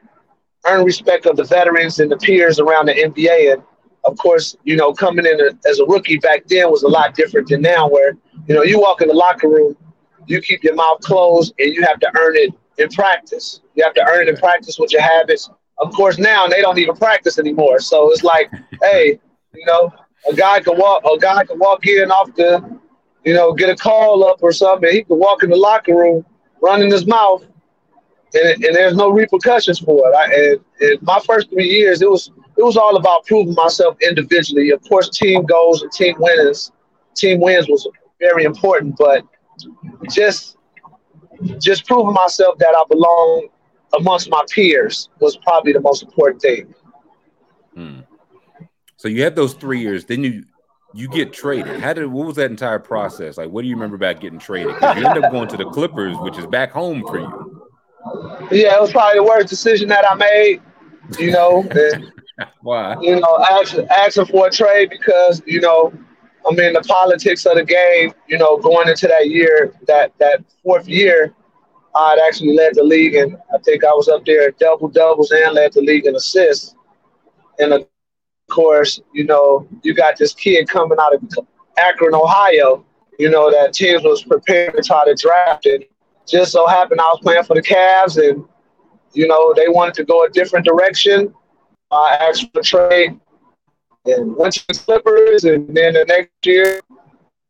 earn 0.65 0.83
respect 0.83 1.25
of 1.25 1.37
the 1.37 1.43
veterans 1.43 1.99
and 1.99 2.11
the 2.11 2.17
peers 2.17 2.59
around 2.59 2.87
the 2.87 2.93
NBA. 2.93 3.53
And 3.53 3.63
of 4.03 4.17
course, 4.17 4.55
you 4.63 4.75
know, 4.75 4.93
coming 4.93 5.25
in 5.25 5.39
as 5.69 5.79
a 5.79 5.85
rookie 5.85 6.17
back 6.17 6.45
then 6.47 6.71
was 6.71 6.83
a 6.83 6.87
lot 6.87 7.15
different 7.15 7.47
than 7.49 7.61
now, 7.61 7.87
where, 7.87 8.17
you 8.47 8.55
know, 8.55 8.63
you 8.63 8.79
walk 8.79 9.01
in 9.01 9.07
the 9.07 9.13
locker 9.13 9.47
room, 9.47 9.75
you 10.27 10.41
keep 10.41 10.63
your 10.63 10.75
mouth 10.75 10.99
closed 11.01 11.53
and 11.59 11.73
you 11.73 11.83
have 11.83 11.99
to 11.99 12.11
earn 12.17 12.35
it 12.35 12.53
in 12.77 12.89
practice. 12.89 13.61
You 13.75 13.83
have 13.83 13.93
to 13.95 14.05
earn 14.07 14.27
it 14.27 14.29
in 14.29 14.37
practice 14.37 14.79
with 14.79 14.91
your 14.91 15.01
habits. 15.01 15.49
Of 15.77 15.93
course, 15.93 16.17
now 16.17 16.47
they 16.47 16.61
don't 16.61 16.77
even 16.77 16.95
practice 16.95 17.37
anymore. 17.37 17.79
So 17.79 18.11
it's 18.11 18.23
like, 18.23 18.51
hey, 18.81 19.19
you 19.53 19.65
know, 19.65 19.93
a 20.29 20.33
guy 20.33 20.61
can 20.61 20.77
walk, 20.77 21.03
a 21.05 21.17
guy 21.17 21.43
can 21.45 21.59
walk 21.59 21.85
in 21.87 22.11
off 22.11 22.33
the, 22.35 22.79
you 23.23 23.33
know, 23.33 23.53
get 23.53 23.69
a 23.69 23.75
call 23.75 24.23
up 24.23 24.41
or 24.41 24.51
something. 24.51 24.91
He 24.91 25.03
could 25.03 25.15
walk 25.15 25.43
in 25.43 25.49
the 25.49 25.55
locker 25.55 25.95
room, 25.95 26.25
running 26.61 26.91
his 26.91 27.05
mouth, 27.05 27.43
and, 28.33 28.63
and 28.63 28.75
there's 28.75 28.95
no 28.95 29.09
repercussions 29.09 29.79
for 29.79 30.09
it. 30.09 30.15
I, 30.15 30.33
and, 30.33 30.59
and 30.79 31.01
my 31.01 31.19
first 31.19 31.49
three 31.49 31.67
years, 31.67 32.01
it 32.01 32.09
was 32.09 32.31
it 32.61 32.63
was 32.63 32.77
all 32.77 32.95
about 32.95 33.25
proving 33.25 33.55
myself 33.55 33.97
individually. 34.07 34.69
Of 34.69 34.87
course, 34.87 35.09
team 35.09 35.43
goals 35.45 35.81
and 35.81 35.91
team 35.91 36.15
wins, 36.19 36.71
team 37.15 37.39
wins 37.39 37.67
was 37.67 37.87
very 38.19 38.43
important, 38.43 38.95
but 38.97 39.23
just 40.11 40.57
just 41.57 41.87
proving 41.87 42.13
myself 42.13 42.59
that 42.59 42.75
I 42.77 42.83
belong 42.87 43.47
amongst 43.97 44.29
my 44.29 44.43
peers 44.47 45.09
was 45.19 45.37
probably 45.37 45.73
the 45.73 45.79
most 45.79 46.03
important 46.03 46.39
thing. 46.39 46.75
Hmm. 47.73 47.99
So 48.97 49.07
you 49.07 49.23
had 49.23 49.35
those 49.35 49.55
three 49.55 49.81
years, 49.81 50.05
then 50.05 50.23
you 50.23 50.43
you 50.93 51.07
get 51.07 51.33
traded. 51.33 51.79
How 51.79 51.93
did 51.93 52.05
what 52.05 52.27
was 52.27 52.35
that 52.35 52.51
entire 52.51 52.77
process? 52.77 53.39
Like, 53.39 53.49
what 53.49 53.63
do 53.63 53.69
you 53.69 53.75
remember 53.75 53.95
about 53.95 54.19
getting 54.19 54.37
traded? 54.37 54.75
You 54.79 55.07
end 55.07 55.23
up 55.23 55.31
going 55.31 55.47
to 55.47 55.57
the 55.57 55.65
Clippers, 55.65 56.15
which 56.19 56.37
is 56.37 56.45
back 56.45 56.71
home 56.71 57.03
for 57.07 57.19
you. 57.19 57.69
Yeah, 58.51 58.75
it 58.75 58.81
was 58.81 58.91
probably 58.91 59.17
the 59.17 59.23
worst 59.23 59.47
decision 59.47 59.87
that 59.89 60.05
I 60.07 60.13
made. 60.13 60.61
You 61.17 61.31
know, 61.31 61.63
why? 62.61 62.97
You 63.01 63.19
know, 63.19 63.45
asking, 63.49 64.25
for 64.25 64.47
a 64.47 64.51
trade 64.51 64.89
because 64.89 65.41
you 65.45 65.61
know, 65.61 65.93
I 66.49 66.53
mean, 66.53 66.73
the 66.73 66.81
politics 66.81 67.45
of 67.45 67.55
the 67.55 67.63
game. 67.63 68.13
You 68.27 68.37
know, 68.37 68.57
going 68.57 68.89
into 68.89 69.07
that 69.07 69.29
year, 69.29 69.73
that 69.87 70.13
that 70.19 70.43
fourth 70.63 70.87
year, 70.87 71.33
I'd 71.95 72.19
actually 72.27 72.55
led 72.55 72.75
the 72.75 72.83
league, 72.83 73.15
and 73.15 73.37
I 73.53 73.57
think 73.59 73.83
I 73.83 73.91
was 73.91 74.07
up 74.07 74.25
there 74.25 74.51
double 74.51 74.87
doubles 74.87 75.31
and 75.31 75.53
led 75.53 75.73
the 75.73 75.81
league 75.81 76.05
in 76.05 76.15
assists. 76.15 76.75
And 77.59 77.73
of 77.73 77.85
course, 78.49 79.01
you 79.13 79.25
know, 79.25 79.67
you 79.83 79.93
got 79.93 80.17
this 80.17 80.33
kid 80.33 80.67
coming 80.67 80.97
out 80.99 81.13
of 81.13 81.23
Akron, 81.77 82.15
Ohio. 82.15 82.85
You 83.19 83.29
know 83.29 83.51
that 83.51 83.73
teams 83.73 84.03
was 84.03 84.23
prepared 84.23 84.75
to 84.75 84.81
try 84.81 85.05
to 85.05 85.13
draft 85.15 85.65
it. 85.65 85.91
Just 86.27 86.51
so 86.51 86.65
happened 86.65 87.01
I 87.01 87.05
was 87.05 87.19
playing 87.21 87.43
for 87.43 87.55
the 87.55 87.61
Cavs, 87.61 88.17
and 88.17 88.43
you 89.13 89.27
know 89.27 89.53
they 89.55 89.67
wanted 89.67 89.93
to 89.95 90.03
go 90.03 90.23
a 90.23 90.29
different 90.29 90.65
direction. 90.65 91.33
I 91.91 92.17
asked 92.21 92.51
for 92.51 92.59
a 92.59 92.63
trade 92.63 93.19
and 94.05 94.35
went 94.35 94.53
to 94.55 94.67
the 94.67 94.73
Clippers, 94.73 95.43
and 95.43 95.75
then 95.75 95.93
the 95.93 96.05
next 96.05 96.45
year, 96.45 96.81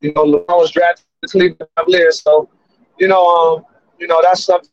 you 0.02 0.12
know, 0.14 0.26
LeBron 0.26 0.58
was 0.58 0.72
drafted 0.72 1.06
to 1.24 1.28
Cleveland 1.30 1.70
Cavaliers. 1.78 2.22
So, 2.22 2.50
you 3.00 3.08
know, 3.08 3.26
um, 3.26 3.66
you 4.00 4.08
know, 4.08 4.20
that's 4.24 4.44
something 4.44 4.70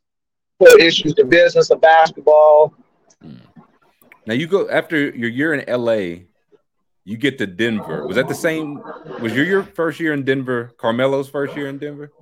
for 0.58 0.78
issues, 0.80 1.14
the 1.14 1.24
business 1.24 1.70
of 1.70 1.80
basketball. 1.80 2.74
Now 4.26 4.34
you 4.34 4.46
go 4.46 4.68
after 4.68 5.08
your 5.08 5.30
year 5.30 5.54
in 5.54 5.64
LA, 5.66 6.24
you 7.04 7.16
get 7.16 7.38
to 7.38 7.46
Denver. 7.46 8.06
Was 8.06 8.16
that 8.16 8.28
the 8.28 8.34
same? 8.34 8.82
Was 9.20 9.34
your 9.34 9.46
your 9.46 9.62
first 9.62 9.98
year 10.00 10.12
in 10.12 10.24
Denver? 10.24 10.72
Carmelo's 10.76 11.30
first 11.30 11.56
year 11.56 11.68
in 11.68 11.78
Denver? 11.78 12.12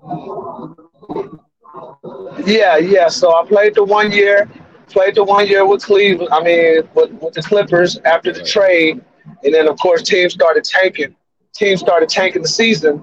Yeah, 2.45 2.76
yeah. 2.76 3.09
So 3.09 3.35
I 3.35 3.45
played 3.45 3.75
the 3.75 3.83
one 3.83 4.12
year, 4.12 4.49
played 4.88 5.14
the 5.14 5.25
one 5.25 5.47
year 5.47 5.66
with 5.66 5.83
Cleveland. 5.83 6.28
I 6.33 6.43
mean, 6.43 6.88
with, 6.95 7.11
with 7.12 7.35
the 7.35 7.43
Clippers 7.43 7.99
after 8.05 8.33
the 8.33 8.43
trade, 8.45 9.02
and 9.45 9.55
then 9.55 9.69
of 9.69 9.78
course 9.78 10.02
teams 10.02 10.35
started 10.35 10.64
tanking. 10.64 11.15
Teams 11.54 11.80
started 11.80 12.08
tanking 12.08 12.43
the 12.43 12.49
season, 12.49 13.02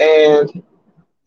and 0.00 0.62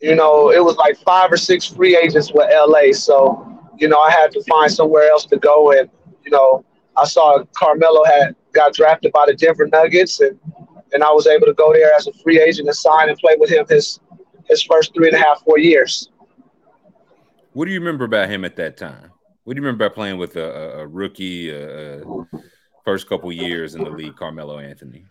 you 0.05 0.15
know, 0.15 0.51
it 0.51 0.63
was 0.63 0.75
like 0.77 0.97
five 0.97 1.31
or 1.31 1.37
six 1.37 1.65
free 1.65 1.97
agents 1.97 2.31
with 2.31 2.49
LA. 2.51 2.91
So, 2.93 3.47
you 3.77 3.87
know, 3.87 3.99
I 3.99 4.11
had 4.11 4.31
to 4.31 4.43
find 4.43 4.71
somewhere 4.71 5.09
else 5.09 5.25
to 5.25 5.37
go. 5.37 5.71
And, 5.71 5.89
you 6.23 6.31
know, 6.31 6.63
I 6.95 7.05
saw 7.05 7.43
Carmelo 7.53 8.03
had 8.05 8.35
got 8.53 8.73
drafted 8.73 9.11
by 9.11 9.25
the 9.27 9.33
Denver 9.33 9.67
Nuggets 9.67 10.19
and, 10.19 10.39
and 10.93 11.03
I 11.03 11.11
was 11.11 11.27
able 11.27 11.47
to 11.47 11.53
go 11.53 11.73
there 11.73 11.91
as 11.93 12.07
a 12.07 12.13
free 12.13 12.39
agent 12.39 12.67
and 12.67 12.77
sign 12.77 13.09
and 13.09 13.17
play 13.17 13.35
with 13.39 13.49
him 13.49 13.65
his 13.67 13.99
his 14.47 14.61
first 14.61 14.93
three 14.93 15.07
and 15.07 15.15
a 15.15 15.19
half, 15.19 15.41
four 15.41 15.57
years. 15.57 16.09
What 17.53 17.65
do 17.65 17.71
you 17.71 17.79
remember 17.79 18.05
about 18.05 18.29
him 18.29 18.45
at 18.45 18.55
that 18.57 18.77
time? 18.77 19.11
What 19.45 19.55
do 19.55 19.61
you 19.61 19.65
remember 19.65 19.89
playing 19.89 20.17
with 20.17 20.35
a, 20.35 20.79
a 20.79 20.87
rookie, 20.87 21.55
uh, 21.55 22.03
first 22.83 23.07
couple 23.07 23.31
years 23.31 23.75
in 23.75 23.83
the 23.83 23.89
league, 23.89 24.15
Carmelo 24.15 24.59
Anthony? 24.59 25.05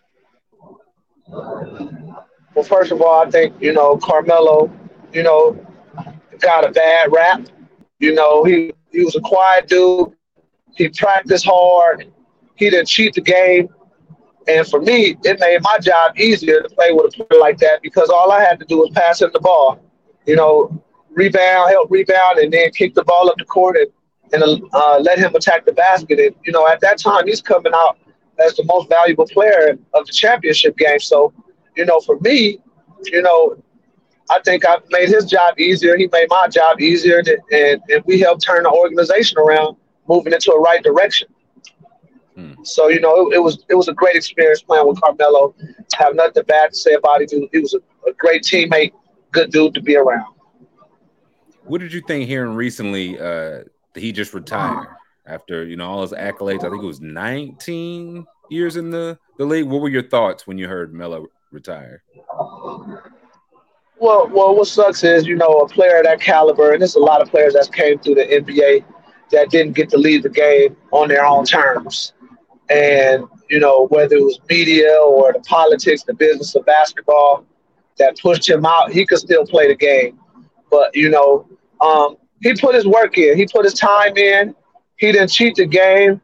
Well, 1.28 2.64
first 2.64 2.92
of 2.92 3.00
all, 3.00 3.26
I 3.26 3.30
think 3.30 3.54
you 3.60 3.72
know 3.72 3.96
Carmelo 3.96 4.70
you 5.14 5.22
know, 5.22 5.56
got 6.40 6.68
a 6.68 6.72
bad 6.72 7.12
rap. 7.12 7.46
You 8.00 8.14
know, 8.14 8.44
he 8.44 8.74
he 8.90 9.04
was 9.04 9.14
a 9.16 9.20
quiet 9.20 9.68
dude. 9.68 10.12
He 10.76 10.88
practiced 10.88 11.46
hard. 11.46 12.12
He 12.56 12.68
didn't 12.68 12.88
cheat 12.88 13.14
the 13.14 13.20
game. 13.20 13.68
And 14.46 14.66
for 14.66 14.80
me, 14.80 15.16
it 15.24 15.40
made 15.40 15.62
my 15.62 15.78
job 15.78 16.18
easier 16.18 16.60
to 16.60 16.68
play 16.68 16.92
with 16.92 17.14
a 17.14 17.24
player 17.24 17.40
like 17.40 17.56
that 17.58 17.80
because 17.82 18.10
all 18.10 18.30
I 18.30 18.40
had 18.40 18.58
to 18.58 18.66
do 18.66 18.78
was 18.78 18.90
pass 18.90 19.22
him 19.22 19.30
the 19.32 19.40
ball. 19.40 19.80
You 20.26 20.36
know, 20.36 20.82
rebound, 21.10 21.70
help 21.70 21.90
rebound, 21.90 22.38
and 22.38 22.52
then 22.52 22.70
kick 22.72 22.94
the 22.94 23.04
ball 23.04 23.30
up 23.30 23.36
the 23.38 23.44
court 23.44 23.76
and, 23.76 23.86
and 24.32 24.42
uh, 24.72 24.98
let 25.00 25.18
him 25.18 25.34
attack 25.34 25.64
the 25.64 25.72
basket. 25.72 26.18
And, 26.18 26.34
you 26.44 26.52
know, 26.52 26.66
at 26.66 26.80
that 26.80 26.98
time, 26.98 27.26
he's 27.26 27.42
coming 27.42 27.72
out 27.74 27.98
as 28.44 28.54
the 28.56 28.64
most 28.64 28.88
valuable 28.88 29.26
player 29.26 29.78
of 29.94 30.06
the 30.06 30.12
championship 30.12 30.76
game. 30.76 31.00
So, 31.00 31.32
you 31.76 31.84
know, 31.84 32.00
for 32.00 32.18
me, 32.20 32.58
you 33.04 33.22
know, 33.22 33.56
I 34.30 34.40
think 34.44 34.64
I 34.66 34.78
made 34.90 35.08
his 35.08 35.26
job 35.26 35.58
easier. 35.58 35.96
He 35.96 36.08
made 36.10 36.26
my 36.30 36.48
job 36.48 36.80
easier, 36.80 37.18
and, 37.18 37.28
and, 37.52 37.82
and 37.88 38.04
we 38.06 38.18
helped 38.20 38.42
turn 38.42 38.62
the 38.62 38.70
organization 38.70 39.38
around, 39.38 39.76
moving 40.08 40.32
into 40.32 40.50
a 40.52 40.60
right 40.60 40.82
direction. 40.82 41.28
Hmm. 42.34 42.52
So 42.62 42.88
you 42.88 43.00
know, 43.00 43.28
it, 43.28 43.36
it, 43.36 43.38
was 43.38 43.64
it 43.68 43.74
was 43.74 43.88
a 43.88 43.92
great 43.92 44.16
experience 44.16 44.62
playing 44.62 44.88
with 44.88 45.00
Carmelo. 45.00 45.54
I 45.60 46.04
have 46.04 46.14
nothing 46.14 46.42
bad 46.44 46.70
to 46.70 46.76
say 46.76 46.94
about 46.94 47.20
him. 47.20 47.48
He 47.52 47.58
was 47.58 47.74
a, 47.74 48.08
a 48.08 48.12
great 48.14 48.42
teammate, 48.42 48.92
good 49.30 49.52
dude 49.52 49.74
to 49.74 49.82
be 49.82 49.96
around. 49.96 50.34
What 51.64 51.80
did 51.80 51.92
you 51.92 52.00
think 52.00 52.26
hearing 52.26 52.54
recently 52.54 53.18
uh, 53.18 53.64
he 53.94 54.12
just 54.12 54.34
retired 54.34 54.88
after 55.26 55.64
you 55.64 55.76
know 55.76 55.88
all 55.90 56.02
his 56.02 56.12
accolades? 56.12 56.64
I 56.64 56.70
think 56.70 56.82
it 56.82 56.86
was 56.86 57.00
19 57.00 58.26
years 58.50 58.76
in 58.76 58.90
the 58.90 59.18
the 59.38 59.44
league. 59.44 59.66
What 59.66 59.80
were 59.80 59.88
your 59.88 60.02
thoughts 60.02 60.46
when 60.46 60.58
you 60.58 60.68
heard 60.68 60.92
Melo 60.92 61.26
retire? 61.50 62.02
Well, 63.98 64.28
well, 64.28 64.54
what 64.54 64.66
sucks 64.66 65.04
is 65.04 65.26
you 65.26 65.36
know 65.36 65.60
a 65.60 65.68
player 65.68 65.98
of 65.98 66.04
that 66.04 66.20
caliber, 66.20 66.72
and 66.72 66.80
there's 66.80 66.96
a 66.96 67.00
lot 67.00 67.22
of 67.22 67.30
players 67.30 67.54
that 67.54 67.72
came 67.72 67.98
through 67.98 68.16
the 68.16 68.24
NBA 68.24 68.84
that 69.30 69.50
didn't 69.50 69.74
get 69.74 69.88
to 69.90 69.96
leave 69.96 70.22
the 70.22 70.28
game 70.28 70.76
on 70.90 71.08
their 71.08 71.24
own 71.24 71.44
terms, 71.44 72.12
and 72.68 73.24
you 73.48 73.60
know 73.60 73.86
whether 73.86 74.16
it 74.16 74.22
was 74.22 74.40
media 74.48 74.96
or 74.96 75.32
the 75.32 75.40
politics, 75.40 76.02
the 76.02 76.14
business 76.14 76.54
of 76.54 76.66
basketball 76.66 77.44
that 77.98 78.18
pushed 78.18 78.48
him 78.48 78.66
out, 78.66 78.90
he 78.90 79.06
could 79.06 79.18
still 79.18 79.46
play 79.46 79.68
the 79.68 79.76
game, 79.76 80.18
but 80.70 80.94
you 80.94 81.08
know 81.08 81.46
um, 81.80 82.16
he 82.44 82.54
put 82.54 82.76
his 82.76 82.86
work 82.86 83.18
in, 83.18 83.36
he 83.36 83.46
put 83.52 83.64
his 83.64 83.74
time 83.74 84.16
in, 84.16 84.54
he 84.96 85.12
didn't 85.12 85.30
cheat 85.30 85.56
the 85.56 85.66
game. 85.66 86.20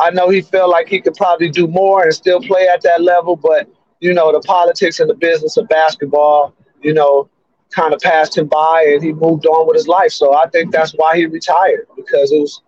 I 0.00 0.10
know 0.10 0.28
he 0.28 0.42
felt 0.42 0.70
like 0.70 0.88
he 0.88 1.00
could 1.00 1.14
probably 1.14 1.50
do 1.50 1.66
more 1.66 2.04
and 2.04 2.14
still 2.14 2.40
play 2.42 2.68
at 2.68 2.82
that 2.82 3.02
level, 3.02 3.36
but 3.36 3.68
you 4.00 4.14
know 4.14 4.32
the 4.32 4.40
politics 4.40 5.00
and 5.00 5.08
the 5.08 5.14
business 5.14 5.56
of 5.56 5.68
basketball 5.68 6.54
you 6.82 6.94
know, 6.94 7.28
kind 7.74 7.94
of 7.94 8.00
passed 8.00 8.36
him 8.36 8.48
by 8.48 8.86
and 8.92 9.02
he 9.02 9.12
moved 9.12 9.46
on 9.46 9.66
with 9.66 9.76
his 9.76 9.88
life. 9.88 10.12
So 10.12 10.34
I 10.34 10.48
think 10.50 10.72
that's 10.72 10.92
why 10.92 11.16
he 11.16 11.26
retired 11.26 11.86
because 11.96 12.32
it 12.32 12.40
was 12.40 12.62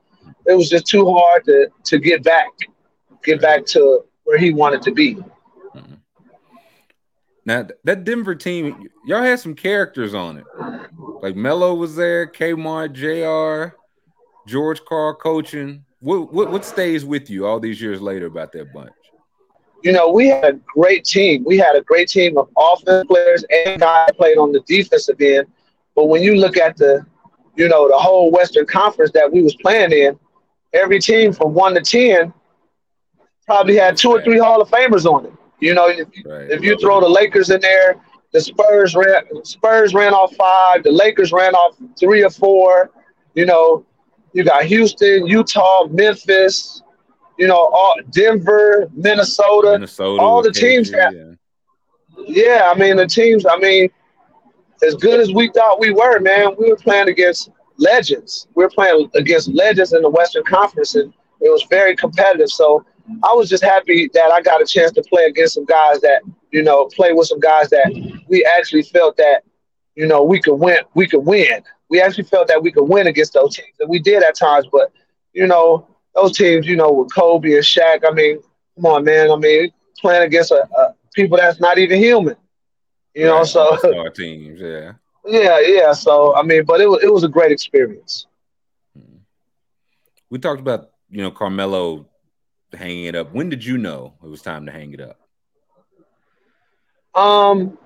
it 0.46 0.54
was 0.54 0.68
just 0.70 0.86
too 0.86 1.06
hard 1.10 1.44
to 1.44 1.68
to 1.84 1.98
get 1.98 2.22
back, 2.22 2.48
get 3.22 3.40
back 3.40 3.66
to 3.66 4.04
where 4.24 4.38
he 4.38 4.52
wanted 4.52 4.82
to 4.82 4.92
be. 4.92 5.18
Now 7.46 7.66
that 7.84 8.04
Denver 8.04 8.34
team, 8.34 8.88
y'all 9.06 9.22
had 9.22 9.40
some 9.40 9.54
characters 9.54 10.14
on 10.14 10.38
it. 10.38 10.44
Like 11.22 11.36
Melo 11.36 11.74
was 11.74 11.96
there, 11.96 12.26
Kmart, 12.26 12.92
J.R., 12.92 13.76
George 14.46 14.84
Karl 14.84 15.14
coaching. 15.14 15.84
What, 16.00 16.32
what 16.32 16.50
what 16.50 16.64
stays 16.64 17.04
with 17.04 17.30
you 17.30 17.46
all 17.46 17.60
these 17.60 17.80
years 17.80 18.00
later 18.00 18.26
about 18.26 18.52
that 18.52 18.72
bunch? 18.72 18.92
you 19.84 19.92
know, 19.92 20.08
we 20.10 20.28
had 20.28 20.44
a 20.44 20.52
great 20.74 21.04
team. 21.04 21.44
We 21.44 21.58
had 21.58 21.76
a 21.76 21.82
great 21.82 22.08
team 22.08 22.38
of 22.38 22.48
offensive 22.56 23.06
players 23.06 23.44
and 23.50 23.78
guys 23.78 24.10
played 24.16 24.38
on 24.38 24.50
the 24.50 24.60
defensive 24.60 25.20
end. 25.20 25.46
But 25.94 26.06
when 26.06 26.22
you 26.22 26.36
look 26.36 26.56
at 26.56 26.78
the, 26.78 27.04
you 27.54 27.68
know, 27.68 27.86
the 27.88 27.98
whole 27.98 28.30
Western 28.30 28.64
Conference 28.64 29.12
that 29.12 29.30
we 29.30 29.42
was 29.42 29.54
playing 29.56 29.92
in, 29.92 30.18
every 30.72 30.98
team 30.98 31.34
from 31.34 31.52
one 31.52 31.74
to 31.74 31.82
ten 31.82 32.32
probably 33.44 33.76
had 33.76 33.98
two 33.98 34.08
or 34.08 34.22
three 34.22 34.38
Hall 34.38 34.62
of 34.62 34.70
Famers 34.70 35.04
on 35.04 35.26
it. 35.26 35.32
You 35.64 35.72
know, 35.72 35.88
if 35.88 35.96
you, 36.14 36.24
right. 36.26 36.50
if 36.50 36.62
you 36.62 36.76
throw 36.78 37.00
the 37.00 37.08
Lakers 37.08 37.48
in 37.48 37.58
there, 37.62 37.96
the 38.32 38.40
Spurs 38.42 38.94
ran 38.94 39.22
Spurs 39.44 39.94
ran 39.94 40.12
off 40.12 40.36
five. 40.36 40.82
The 40.82 40.92
Lakers 40.92 41.32
ran 41.32 41.54
off 41.54 41.78
three 41.98 42.22
or 42.22 42.28
four. 42.28 42.90
You 43.32 43.46
know, 43.46 43.86
you 44.34 44.44
got 44.44 44.66
Houston, 44.66 45.26
Utah, 45.26 45.86
Memphis. 45.86 46.82
You 47.38 47.48
know, 47.48 47.56
all 47.56 47.94
Denver, 48.10 48.90
Minnesota, 48.92 49.72
Minnesota 49.72 50.22
all 50.22 50.42
the 50.42 50.52
teams 50.52 50.90
KG, 50.90 50.92
that 50.92 51.14
yeah. 52.28 52.44
yeah, 52.58 52.70
I 52.70 52.78
mean 52.78 52.96
the 52.96 53.06
teams. 53.06 53.46
I 53.46 53.56
mean, 53.56 53.88
as 54.86 54.94
good 54.96 55.18
as 55.18 55.32
we 55.32 55.48
thought 55.48 55.80
we 55.80 55.92
were, 55.92 56.20
man, 56.20 56.54
we 56.58 56.68
were 56.68 56.76
playing 56.76 57.08
against 57.08 57.50
legends. 57.78 58.48
We 58.54 58.64
were 58.64 58.70
playing 58.70 59.10
against 59.14 59.48
legends 59.48 59.94
in 59.94 60.02
the 60.02 60.10
Western 60.10 60.44
Conference, 60.44 60.94
and 60.94 61.10
it 61.40 61.48
was 61.48 61.64
very 61.70 61.96
competitive. 61.96 62.50
So 62.50 62.84
I 63.22 63.34
was 63.34 63.48
just 63.48 63.62
happy 63.62 64.08
that 64.14 64.32
I 64.32 64.40
got 64.40 64.62
a 64.62 64.66
chance 64.66 64.92
to 64.92 65.02
play 65.02 65.24
against 65.24 65.54
some 65.54 65.64
guys 65.64 66.00
that 66.00 66.22
you 66.50 66.62
know 66.62 66.86
play 66.86 67.12
with 67.12 67.28
some 67.28 67.40
guys 67.40 67.68
that 67.70 68.22
we 68.28 68.44
actually 68.58 68.82
felt 68.82 69.16
that 69.18 69.42
you 69.94 70.06
know 70.06 70.22
we 70.22 70.40
could 70.40 70.56
win. 70.56 70.78
We 70.94 71.06
could 71.06 71.24
win. 71.24 71.62
We 71.90 72.00
actually 72.00 72.24
felt 72.24 72.48
that 72.48 72.62
we 72.62 72.72
could 72.72 72.84
win 72.84 73.06
against 73.06 73.34
those 73.34 73.56
teams, 73.56 73.76
and 73.80 73.90
we 73.90 73.98
did 73.98 74.22
at 74.22 74.36
times. 74.36 74.66
But 74.72 74.92
you 75.32 75.46
know 75.46 75.86
those 76.14 76.36
teams, 76.36 76.66
you 76.66 76.76
know, 76.76 76.92
with 76.92 77.14
Kobe 77.14 77.54
and 77.54 77.62
Shaq. 77.62 78.04
I 78.08 78.12
mean, 78.12 78.40
come 78.76 78.86
on, 78.86 79.04
man. 79.04 79.30
I 79.30 79.36
mean, 79.36 79.70
playing 80.00 80.22
against 80.22 80.50
a, 80.50 80.66
a 80.78 80.94
people 81.14 81.36
that's 81.36 81.60
not 81.60 81.78
even 81.78 81.98
human. 81.98 82.36
You 83.14 83.26
know, 83.26 83.44
so 83.44 83.60
all-star 83.60 84.10
teams, 84.16 84.60
yeah. 84.60 84.92
yeah, 85.24 85.60
yeah. 85.60 85.92
So 85.92 86.34
I 86.34 86.42
mean, 86.42 86.64
but 86.64 86.80
it 86.80 86.86
was 86.86 87.02
it 87.02 87.12
was 87.12 87.24
a 87.24 87.28
great 87.28 87.52
experience. 87.52 88.26
Hmm. 88.96 89.18
We 90.30 90.38
talked 90.38 90.60
about 90.60 90.90
you 91.10 91.22
know 91.22 91.30
Carmelo 91.30 92.06
hanging 92.74 93.04
it 93.04 93.14
up. 93.14 93.32
When 93.32 93.48
did 93.48 93.64
you 93.64 93.78
know 93.78 94.14
it 94.22 94.28
was 94.28 94.42
time 94.42 94.66
to 94.66 94.72
hang 94.72 94.92
it 94.92 95.00
up? 95.00 95.18
Um, 97.14 97.78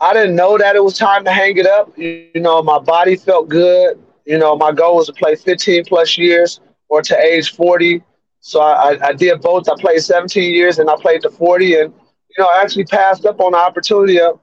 I 0.00 0.12
didn't 0.12 0.34
know 0.34 0.58
that 0.58 0.74
it 0.74 0.82
was 0.82 0.98
time 0.98 1.24
to 1.24 1.32
hang 1.32 1.56
it 1.56 1.66
up. 1.66 1.96
You, 1.96 2.26
you 2.34 2.40
know, 2.40 2.62
my 2.62 2.78
body 2.78 3.16
felt 3.16 3.48
good. 3.48 4.02
You 4.24 4.38
know, 4.38 4.56
my 4.56 4.72
goal 4.72 4.96
was 4.96 5.06
to 5.06 5.12
play 5.12 5.36
15 5.36 5.84
plus 5.84 6.18
years 6.18 6.60
or 6.88 7.02
to 7.02 7.18
age 7.18 7.54
40. 7.54 8.02
So 8.40 8.60
I, 8.60 8.94
I, 8.94 9.08
I 9.08 9.12
did 9.12 9.40
both. 9.40 9.68
I 9.68 9.74
played 9.80 10.02
17 10.02 10.52
years 10.52 10.80
and 10.80 10.90
I 10.90 10.96
played 11.00 11.22
to 11.22 11.30
40, 11.30 11.74
and 11.76 11.94
you 11.94 12.42
know, 12.42 12.48
I 12.48 12.60
actually 12.60 12.84
passed 12.84 13.24
up 13.24 13.40
on 13.40 13.52
the 13.52 13.58
opportunity 13.58 14.20
of, 14.20 14.40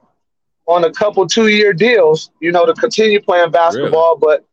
on 0.66 0.84
a 0.84 0.92
couple 0.92 1.26
two 1.26 1.48
year 1.48 1.74
deals. 1.74 2.30
You 2.40 2.52
know, 2.52 2.64
to 2.64 2.72
continue 2.72 3.20
playing 3.20 3.50
basketball, 3.50 4.16
but 4.16 4.46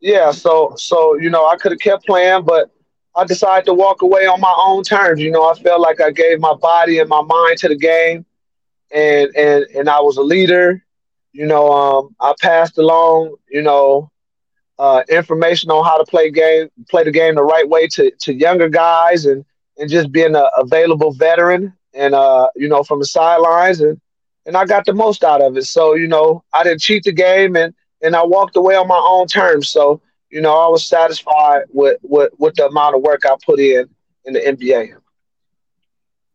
yeah, 0.00 0.32
so 0.32 0.74
so 0.76 1.16
you 1.16 1.30
know, 1.30 1.46
I 1.46 1.56
could 1.56 1.70
have 1.72 1.80
kept 1.80 2.06
playing, 2.06 2.42
but 2.44 2.70
I 3.16 3.24
decided 3.24 3.66
to 3.66 3.74
walk 3.74 4.02
away 4.02 4.26
on 4.26 4.40
my 4.40 4.54
own 4.58 4.82
terms. 4.84 5.20
You 5.20 5.30
know, 5.30 5.48
I 5.48 5.54
felt 5.54 5.80
like 5.80 6.00
I 6.00 6.10
gave 6.10 6.40
my 6.40 6.54
body 6.54 6.98
and 6.98 7.08
my 7.08 7.22
mind 7.22 7.58
to 7.58 7.68
the 7.68 7.76
game, 7.76 8.24
and 8.94 9.28
and 9.36 9.64
and 9.74 9.88
I 9.88 10.00
was 10.00 10.16
a 10.16 10.22
leader. 10.22 10.82
You 11.32 11.46
know, 11.46 11.70
um, 11.72 12.14
I 12.20 12.34
passed 12.40 12.78
along, 12.78 13.36
you 13.50 13.62
know, 13.62 14.10
uh, 14.78 15.02
information 15.08 15.70
on 15.70 15.84
how 15.84 15.98
to 15.98 16.04
play 16.04 16.30
game, 16.30 16.68
play 16.90 17.04
the 17.04 17.10
game 17.10 17.34
the 17.34 17.42
right 17.42 17.68
way 17.68 17.86
to 17.88 18.10
to 18.20 18.32
younger 18.34 18.68
guys, 18.68 19.26
and 19.26 19.44
and 19.78 19.90
just 19.90 20.12
being 20.12 20.34
a 20.34 20.48
available 20.56 21.12
veteran, 21.12 21.72
and 21.94 22.14
uh, 22.14 22.48
you 22.56 22.68
know, 22.68 22.82
from 22.82 22.98
the 23.00 23.06
sidelines, 23.06 23.80
and 23.80 24.00
and 24.46 24.56
I 24.56 24.64
got 24.64 24.84
the 24.86 24.94
most 24.94 25.24
out 25.24 25.42
of 25.42 25.56
it. 25.56 25.64
So 25.64 25.94
you 25.94 26.06
know, 26.08 26.44
I 26.52 26.62
didn't 26.64 26.80
cheat 26.80 27.04
the 27.04 27.12
game, 27.12 27.56
and 27.56 27.74
and 28.02 28.14
I 28.14 28.24
walked 28.24 28.56
away 28.56 28.76
on 28.76 28.88
my 28.88 29.00
own 29.02 29.26
terms. 29.26 29.70
So 29.70 30.00
you 30.30 30.40
know, 30.40 30.52
I 30.52 30.68
was 30.68 30.86
satisfied 30.86 31.62
with 31.70 31.98
with, 32.02 32.32
with 32.38 32.54
the 32.54 32.66
amount 32.66 32.96
of 32.96 33.02
work 33.02 33.24
I 33.24 33.34
put 33.44 33.60
in 33.60 33.88
in 34.24 34.32
the 34.34 34.40
NBA. 34.40 34.94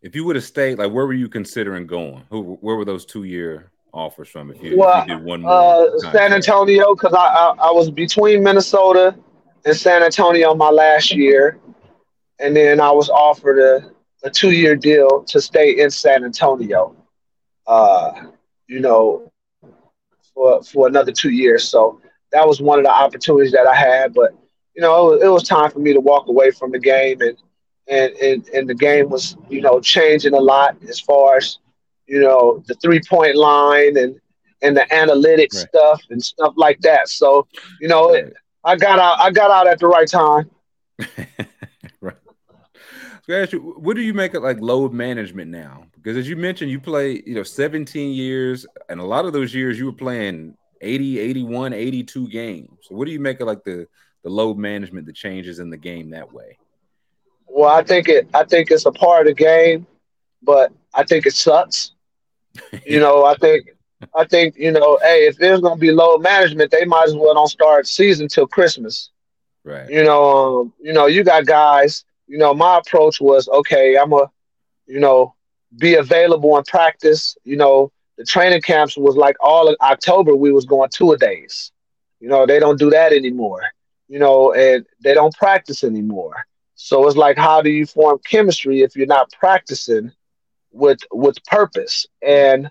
If 0.01 0.15
you 0.15 0.25
would 0.25 0.35
have 0.35 0.43
stayed, 0.45 0.79
like 0.79 0.91
where 0.91 1.05
were 1.05 1.13
you 1.13 1.29
considering 1.29 1.87
going? 1.87 2.23
Who 2.29 2.57
where 2.61 2.75
were 2.75 2.85
those 2.85 3.05
two 3.05 3.23
year 3.23 3.71
offers 3.93 4.27
from? 4.29 4.51
If 4.51 4.61
you, 4.61 4.77
Well, 4.77 5.01
if 5.03 5.07
you 5.07 5.15
did 5.17 5.23
one 5.23 5.41
more, 5.41 5.51
Uh. 5.51 6.11
San 6.11 6.33
Antonio, 6.33 6.93
because 6.95 7.13
I, 7.13 7.25
I 7.25 7.69
I 7.69 7.71
was 7.71 7.89
between 7.89 8.43
Minnesota 8.43 9.15
and 9.65 9.75
San 9.75 10.03
Antonio 10.03 10.53
my 10.55 10.69
last 10.69 11.13
year, 11.13 11.59
and 12.39 12.55
then 12.55 12.81
I 12.81 12.91
was 12.91 13.09
offered 13.09 13.59
a, 13.59 13.91
a 14.23 14.29
two 14.29 14.51
year 14.51 14.75
deal 14.75 15.23
to 15.23 15.39
stay 15.39 15.79
in 15.79 15.89
San 15.89 16.25
Antonio. 16.25 16.95
Uh, 17.65 18.11
you 18.67 18.81
know, 18.81 19.31
for 20.33 20.61
for 20.63 20.87
another 20.87 21.11
two 21.13 21.29
years. 21.29 21.63
So 21.67 22.01
that 22.33 22.47
was 22.47 22.61
one 22.61 22.79
of 22.79 22.85
the 22.85 22.91
opportunities 22.91 23.53
that 23.53 23.67
I 23.67 23.75
had. 23.75 24.13
But 24.13 24.33
you 24.75 24.81
know, 24.81 25.11
it 25.11 25.15
was, 25.15 25.23
it 25.23 25.27
was 25.29 25.43
time 25.43 25.71
for 25.71 25.79
me 25.79 25.93
to 25.93 26.01
walk 26.01 26.27
away 26.27 26.51
from 26.51 26.71
the 26.71 26.79
game, 26.79 27.21
and 27.21 27.37
and 27.87 28.13
and 28.17 28.47
and 28.49 28.69
the 28.69 28.75
game 28.75 29.09
was 29.09 29.37
you 29.49 29.61
know 29.61 29.79
changing 29.81 30.33
a 30.33 30.39
lot 30.39 30.77
as 30.89 30.99
far 30.99 31.37
as 31.37 31.59
you 32.07 32.19
know 32.21 32.63
the 32.67 32.75
three 32.75 33.01
point 33.09 33.35
line 33.35 33.97
and 33.97 34.19
and 34.61 34.75
the 34.77 34.85
analytics 34.91 35.53
Right. 35.53 35.67
stuff 35.67 36.01
and 36.09 36.23
stuff 36.23 36.53
like 36.57 36.79
that. 36.81 37.09
So 37.09 37.47
you 37.79 37.87
know, 37.87 38.11
it, 38.13 38.25
I 38.63 38.75
got 38.75 38.99
out. 38.99 39.19
I 39.19 39.31
got 39.31 39.51
out 39.51 39.67
at 39.67 39.79
the 39.79 39.87
right 39.87 40.07
time. 40.07 40.49
right. 42.01 42.15
So 43.23 43.33
ask 43.33 43.51
you, 43.53 43.59
what 43.59 43.95
do 43.95 44.01
you 44.01 44.13
make 44.13 44.33
of 44.33 44.43
like 44.43 44.59
load 44.61 44.93
management 44.93 45.49
now? 45.51 45.85
Because 45.95 46.17
as 46.17 46.27
you 46.29 46.35
mentioned, 46.35 46.71
you 46.71 46.79
play, 46.79 47.23
you 47.25 47.35
know, 47.35 47.43
17 47.43 48.13
years, 48.13 48.65
and 48.89 48.99
a 48.99 49.05
lot 49.05 49.25
of 49.25 49.33
those 49.33 49.53
years 49.53 49.79
you 49.79 49.85
were 49.85 49.93
playing 49.93 50.55
80, 50.83 51.19
81, 51.19 51.73
82 51.73 52.27
games. 52.29 52.69
So 52.81 52.95
what 52.95 53.05
do 53.05 53.11
you 53.11 53.19
make 53.19 53.39
of 53.39 53.47
like 53.47 53.63
the 53.63 53.87
the 54.23 54.29
load 54.29 54.57
management, 54.57 55.05
the 55.05 55.13
changes 55.13 55.59
in 55.59 55.69
the 55.69 55.77
game 55.77 56.09
that 56.11 56.31
way? 56.31 56.57
Well, 57.47 57.69
I 57.69 57.83
think 57.83 58.09
it. 58.09 58.27
I 58.33 58.43
think 58.43 58.71
it's 58.71 58.85
a 58.85 58.91
part 58.91 59.27
of 59.27 59.35
the 59.35 59.43
game, 59.43 59.85
but 60.41 60.71
I 60.93 61.03
think 61.03 61.25
it 61.25 61.33
sucks. 61.33 61.91
You 62.85 62.99
know, 62.99 63.25
I 63.25 63.35
think. 63.35 63.69
I 64.13 64.25
think 64.25 64.57
you 64.57 64.71
know, 64.71 64.99
hey, 65.01 65.27
if 65.27 65.37
there's 65.37 65.61
gonna 65.61 65.77
be 65.77 65.91
load 65.91 66.21
management, 66.21 66.71
they 66.71 66.83
might 66.83 67.07
as 67.07 67.15
well 67.15 67.33
don't 67.33 67.47
start 67.47 67.87
season 67.87 68.27
till 68.27 68.45
Christmas. 68.45 69.11
Right. 69.63 69.89
You 69.89 70.03
know, 70.03 70.59
um, 70.61 70.73
you 70.81 70.91
know, 70.91 71.05
you 71.05 71.23
got 71.23 71.45
guys. 71.45 72.03
You 72.27 72.37
know, 72.37 72.53
my 72.53 72.79
approach 72.79 73.21
was 73.21 73.47
okay. 73.47 73.97
I'm 73.97 74.11
a, 74.11 74.29
you 74.87 74.99
know, 74.99 75.35
be 75.79 75.95
available 75.95 76.57
in 76.57 76.63
practice. 76.65 77.37
You 77.45 77.55
know, 77.55 77.92
the 78.17 78.25
training 78.25 78.61
camps 78.61 78.97
was 78.97 79.15
like 79.15 79.35
all 79.39 79.67
of 79.67 79.75
October. 79.81 80.35
We 80.35 80.51
was 80.51 80.65
going 80.65 80.89
two 80.89 81.11
a 81.11 81.17
days. 81.17 81.71
You 82.19 82.29
know, 82.29 82.45
they 82.45 82.59
don't 82.59 82.79
do 82.79 82.89
that 82.91 83.11
anymore. 83.11 83.61
You 84.07 84.19
know, 84.19 84.53
and 84.53 84.85
they 85.03 85.13
don't 85.13 85.35
practice 85.35 85.83
anymore. 85.83 86.45
So 86.75 87.07
it's 87.07 87.17
like, 87.17 87.37
how 87.37 87.61
do 87.61 87.69
you 87.69 87.85
form 87.85 88.19
chemistry 88.25 88.81
if 88.81 88.95
you're 88.95 89.07
not 89.07 89.31
practicing 89.31 90.11
with 90.71 90.99
with 91.11 91.43
purpose? 91.45 92.05
And 92.21 92.69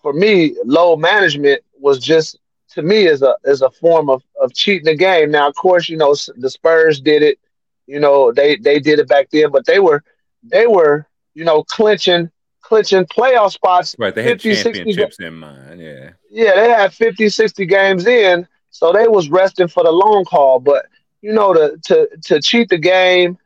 for 0.00 0.12
me, 0.12 0.56
load 0.64 0.98
management 0.98 1.62
was 1.78 1.98
just 1.98 2.38
to 2.70 2.82
me 2.82 3.06
is 3.06 3.22
a 3.22 3.36
is 3.44 3.62
a 3.62 3.70
form 3.70 4.10
of 4.10 4.22
of 4.40 4.54
cheating 4.54 4.86
the 4.86 4.96
game. 4.96 5.30
Now, 5.30 5.48
of 5.48 5.54
course, 5.54 5.88
you 5.88 5.96
know 5.96 6.14
the 6.36 6.50
Spurs 6.50 7.00
did 7.00 7.22
it. 7.22 7.38
You 7.86 8.00
know 8.00 8.32
they 8.32 8.56
they 8.56 8.80
did 8.80 8.98
it 8.98 9.08
back 9.08 9.28
then, 9.30 9.50
but 9.50 9.66
they 9.66 9.78
were 9.78 10.02
they 10.42 10.66
were 10.66 11.06
you 11.34 11.44
know 11.44 11.62
clinching 11.64 12.30
clinching 12.62 13.04
playoff 13.06 13.52
spots. 13.52 13.94
Right. 13.98 14.14
They 14.14 14.22
had 14.22 14.40
50, 14.40 14.54
60 14.54 14.72
championships 14.72 15.20
in 15.20 15.34
mind. 15.34 15.80
Yeah. 15.80 16.10
yeah, 16.30 16.54
they 16.54 16.68
had 16.70 16.94
50, 16.94 17.28
60 17.28 17.66
games 17.66 18.06
in, 18.06 18.46
so 18.70 18.92
they 18.92 19.06
was 19.08 19.28
resting 19.28 19.68
for 19.68 19.84
the 19.84 19.90
long 19.90 20.24
haul. 20.28 20.58
But 20.58 20.86
you 21.20 21.32
know, 21.32 21.52
to 21.52 21.78
to 21.84 22.08
to 22.24 22.40
cheat 22.40 22.68
the 22.68 22.78
game 22.78 23.38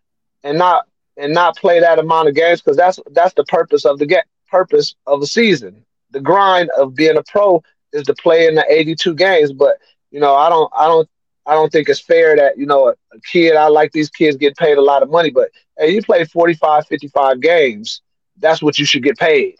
and 0.43 0.59
not 0.59 0.87
and 1.17 1.33
not 1.33 1.57
play 1.57 1.81
that 1.81 1.99
amount 1.99 2.29
of 2.29 2.35
games 2.35 2.61
because 2.61 2.77
that's 2.77 2.99
that's 3.13 3.35
the 3.35 3.45
purpose 3.45 3.85
of 3.85 3.99
the 3.99 4.07
get 4.07 4.27
purpose 4.49 4.95
of 5.07 5.23
a 5.23 5.27
season. 5.27 5.85
The 6.11 6.21
grind 6.21 6.71
of 6.79 6.95
being 6.95 7.17
a 7.17 7.23
pro 7.23 7.63
is 7.93 8.05
to 8.05 8.15
play 8.15 8.47
in 8.47 8.55
the 8.55 8.65
82 8.69 9.15
games. 9.15 9.53
But 9.53 9.79
you 10.11 10.21
know, 10.21 10.35
I 10.35 10.49
don't 10.49 10.73
I 10.77 10.87
don't 10.87 11.09
I 11.47 11.55
don't 11.55 11.71
think 11.71 11.89
it's 11.89 12.01
fair 12.01 12.37
that 12.37 12.59
you 12.59 12.67
know 12.67 12.89
a, 12.89 12.91
a 13.15 13.21
kid. 13.31 13.57
I 13.57 13.69
like 13.69 13.93
these 13.93 14.11
kids 14.11 14.37
get 14.37 14.57
paid 14.57 14.79
a 14.79 14.83
lot 14.83 15.03
of 15.03 15.11
money, 15.11 15.31
but 15.31 15.51
hey, 15.79 15.91
you 15.91 16.03
play 16.03 16.25
45, 16.25 16.87
55 16.87 17.41
games. 17.41 18.01
That's 18.39 18.63
what 18.63 18.79
you 18.79 18.85
should 18.85 19.03
get 19.03 19.19
paid. 19.19 19.57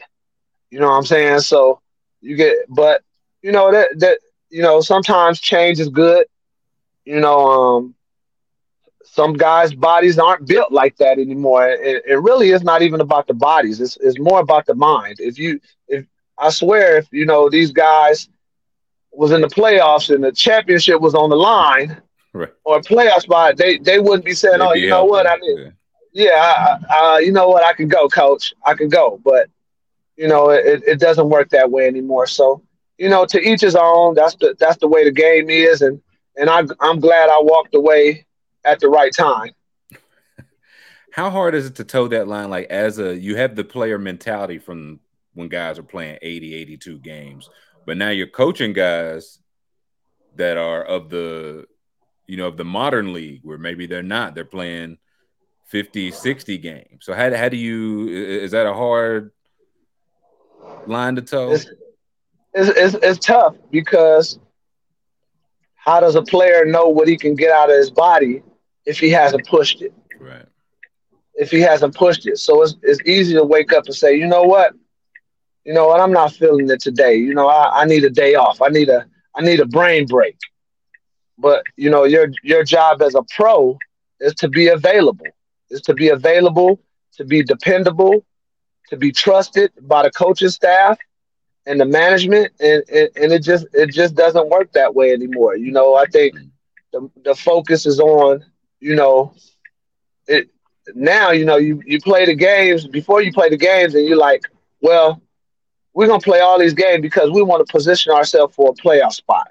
You 0.71 0.81
know 0.81 0.89
what 0.89 0.97
I'm 0.97 1.05
saying? 1.05 1.41
So 1.41 1.81
you 2.21 2.37
get, 2.37 2.57
but 2.69 3.03
you 3.43 3.53
know 3.53 3.71
that 3.73 3.89
that 4.01 4.19
you 4.51 4.63
know 4.63 4.81
sometimes 4.81 5.41
change 5.41 5.81
is 5.81 5.89
good. 5.89 6.27
You 7.05 7.21
know, 7.21 7.39
um, 7.47 7.95
some 9.05 9.35
guys' 9.35 9.75
bodies 9.75 10.19
aren't 10.19 10.47
built 10.47 10.73
like 10.73 10.97
that 10.97 11.19
anymore. 11.19 11.69
It, 11.69 12.03
it 12.07 12.17
really 12.17 12.51
is 12.51 12.63
not 12.63 12.83
even 12.83 13.01
about 13.01 13.27
the 13.27 13.35
bodies. 13.35 13.81
It's 13.81 13.97
it's 13.99 14.19
more 14.19 14.41
about 14.41 14.67
the 14.67 14.75
mind. 14.75 15.17
If 15.19 15.39
you 15.39 15.61
if 15.89 16.07
I 16.39 16.51
swear, 16.51 16.99
if 16.99 17.09
you 17.13 17.27
know 17.27 17.49
these 17.49 17.73
guys 17.73 18.29
was 19.13 19.33
in 19.33 19.41
the 19.41 19.49
playoffs 19.49 20.15
and 20.15 20.23
the 20.25 20.33
championship 20.33 21.01
was 21.01 21.15
on 21.15 21.31
the 21.31 21.37
line 21.37 22.01
Right. 22.33 22.53
or 22.65 22.81
playoff 22.81 23.21
spot, 23.23 23.57
they 23.57 23.79
they 23.79 23.99
wouldn't 23.99 24.25
be 24.25 24.35
saying, 24.35 24.59
They'd 24.59 24.65
"Oh, 24.65 24.73
be 24.75 24.81
you 24.81 24.89
know 24.89 25.05
what? 25.05 25.27
I 25.27 25.37
mean, 25.39 25.73
yeah, 26.17 26.79
uh, 26.89 27.19
you 27.19 27.31
know 27.31 27.49
what? 27.49 27.63
I 27.63 27.75
can 27.75 27.89
go, 27.89 28.09
coach. 28.09 28.55
I 28.65 28.75
can 28.75 28.89
go. 28.89 29.21
But 29.23 29.51
you 30.17 30.27
know, 30.27 30.49
it, 30.49 30.83
it 30.87 30.99
doesn't 30.99 31.29
work 31.29 31.51
that 31.51 31.71
way 31.71 31.87
anymore. 31.87 32.27
So 32.27 32.63
you 32.97 33.11
know, 33.11 33.27
to 33.27 33.39
each 33.39 33.61
his 33.61 33.77
own. 33.77 34.15
That's 34.15 34.35
the 34.37 34.57
that's 34.59 34.79
the 34.79 34.89
way 34.89 35.05
the 35.05 35.13
game 35.13 35.51
is, 35.51 35.83
and 35.83 36.01
and 36.37 36.49
I 36.49 36.63
I'm 36.81 37.01
glad 37.01 37.29
I 37.29 37.39
walked 37.43 37.75
away 37.75 38.27
at 38.65 38.81
the 38.81 38.89
right 38.89 39.13
time. 39.15 39.51
How 41.13 41.31
hard 41.31 41.55
is 41.55 41.67
it 41.67 41.77
to 41.77 41.85
toe 41.85 42.09
that 42.09 42.29
line? 42.29 42.49
Like 42.49 42.69
as 42.71 42.99
a 42.99 43.15
you 43.15 43.37
have 43.37 43.55
the 43.55 43.65
player 43.65 43.99
mentality 43.99 44.59
from 44.59 45.01
when 45.35 45.49
guys 45.49 45.79
are 45.79 45.83
playing 45.83 46.19
80, 46.23 46.55
82 46.55 46.99
games. 46.99 47.51
But 47.85 47.99
now 47.99 48.09
you're 48.09 48.27
coaching 48.27 48.73
guys 48.73 49.39
that 50.37 50.57
are 50.57 50.83
of 50.83 51.11
the 51.11 51.67
you 52.27 52.39
know 52.39 52.47
of 52.47 52.57
the 52.57 52.65
modern 52.65 53.13
league 53.13 53.41
where 53.43 53.59
maybe 53.59 53.87
they're 53.87 54.03
not 54.03 54.35
they're 54.35 54.47
playing 54.47 54.97
50 55.67 56.11
60 56.13 56.59
games. 56.59 57.05
So 57.05 57.13
how, 57.13 57.35
how 57.35 57.49
do 57.49 57.57
you 57.57 58.09
is 58.09 58.53
that 58.53 58.67
a 58.67 58.75
hard 58.75 59.33
line 60.87 61.17
to 61.17 61.23
toe? 61.23 61.51
It's, 61.51 61.67
it's, 62.55 62.79
it's, 62.79 62.95
it's 63.03 63.27
tough 63.27 63.57
because 63.71 64.39
how 65.75 66.01
does 66.01 66.15
a 66.15 66.23
player 66.23 66.65
know 66.65 66.89
what 66.89 67.09
he 67.09 67.17
can 67.17 67.35
get 67.35 67.53
out 67.53 67.71
of 67.71 67.77
his 67.77 67.91
body 67.91 68.43
if 68.85 68.99
he 68.99 69.11
hasn't 69.11 69.47
pushed 69.47 69.83
it? 69.83 69.93
Right. 70.21 70.47
If 71.35 71.51
he 71.51 71.61
hasn't 71.61 71.95
pushed 71.95 72.27
it. 72.27 72.39
So 72.39 72.63
it's, 72.63 72.77
it's 72.83 73.01
easy 73.05 73.35
to 73.35 73.45
wake 73.45 73.73
up 73.73 73.87
and 73.87 73.95
say 73.95 74.17
you 74.17 74.27
know 74.27 74.45
what? 74.45 74.73
You 75.65 75.75
know 75.75 75.89
what? 75.89 76.01
I'm 76.01 76.13
not 76.13 76.33
feeling 76.33 76.71
it 76.71 76.81
today. 76.81 77.17
You 77.17 77.35
know 77.35 77.49
I, 77.49 77.83
I 77.83 77.85
need 77.85 78.05
a 78.05 78.11
day 78.11 78.35
off. 78.35 78.63
I 78.63 78.69
need 78.69 78.89
a 78.89 79.07
i 79.35 79.43
need 79.43 79.61
a 79.61 79.67
brain 79.67 80.07
break. 80.07 80.39
But 81.39 81.65
you 81.77 81.91
know, 81.91 82.05
your 82.05 82.29
your 82.43 82.65
job 82.65 83.03
as 83.03 83.15
a 83.15 83.23
pro 83.35 83.77
is 84.21 84.35
to 84.37 84.49
be 84.49 84.69
available, 84.69 85.27
is 85.71 85.81
to 85.83 85.95
be 85.95 86.09
available, 86.09 86.81
to 87.17 87.25
be 87.25 87.43
dependable, 87.43 88.25
to 88.89 88.97
be 88.97 89.13
trusted 89.13 89.73
by 89.83 90.03
the 90.03 90.11
coaching 90.11 90.49
staff 90.49 90.99
and 91.67 91.81
the 91.81 91.85
management, 91.85 92.53
and, 92.61 92.83
and, 92.93 93.09
and 93.17 93.33
it 93.33 93.43
just 93.43 93.67
it 93.73 93.91
just 93.91 94.15
doesn't 94.15 94.49
work 94.49 94.73
that 94.73 94.95
way 94.95 95.13
anymore. 95.13 95.57
You 95.57 95.73
know, 95.73 95.97
I 95.97 96.07
think 96.07 96.35
the 96.93 97.11
the 97.25 97.35
focus 97.35 97.87
is 97.87 98.01
on, 98.01 98.45
you 98.81 98.95
know, 98.95 99.35
it 100.27 100.49
now, 100.95 101.31
you 101.33 101.45
know, 101.45 101.57
you, 101.57 101.83
you 101.85 102.01
play 102.01 102.27
the 102.27 102.35
games 102.35 102.87
before 102.87 103.23
you 103.23 103.33
play 103.33 103.49
the 103.49 103.57
games 103.57 103.95
and 103.95 104.07
you're 104.07 104.17
like, 104.17 104.43
well, 104.81 105.21
we're 105.95 106.07
gonna 106.07 106.21
play 106.21 106.41
all 106.41 106.59
these 106.59 106.75
games 106.75 107.03
because 107.03 107.31
we 107.31 107.43
want 107.43 107.67
to 107.67 107.73
position 107.73 108.13
ourselves 108.13 108.55
for 108.55 108.71
a 108.71 108.75
playoff 108.75 109.13
spot. 109.13 109.49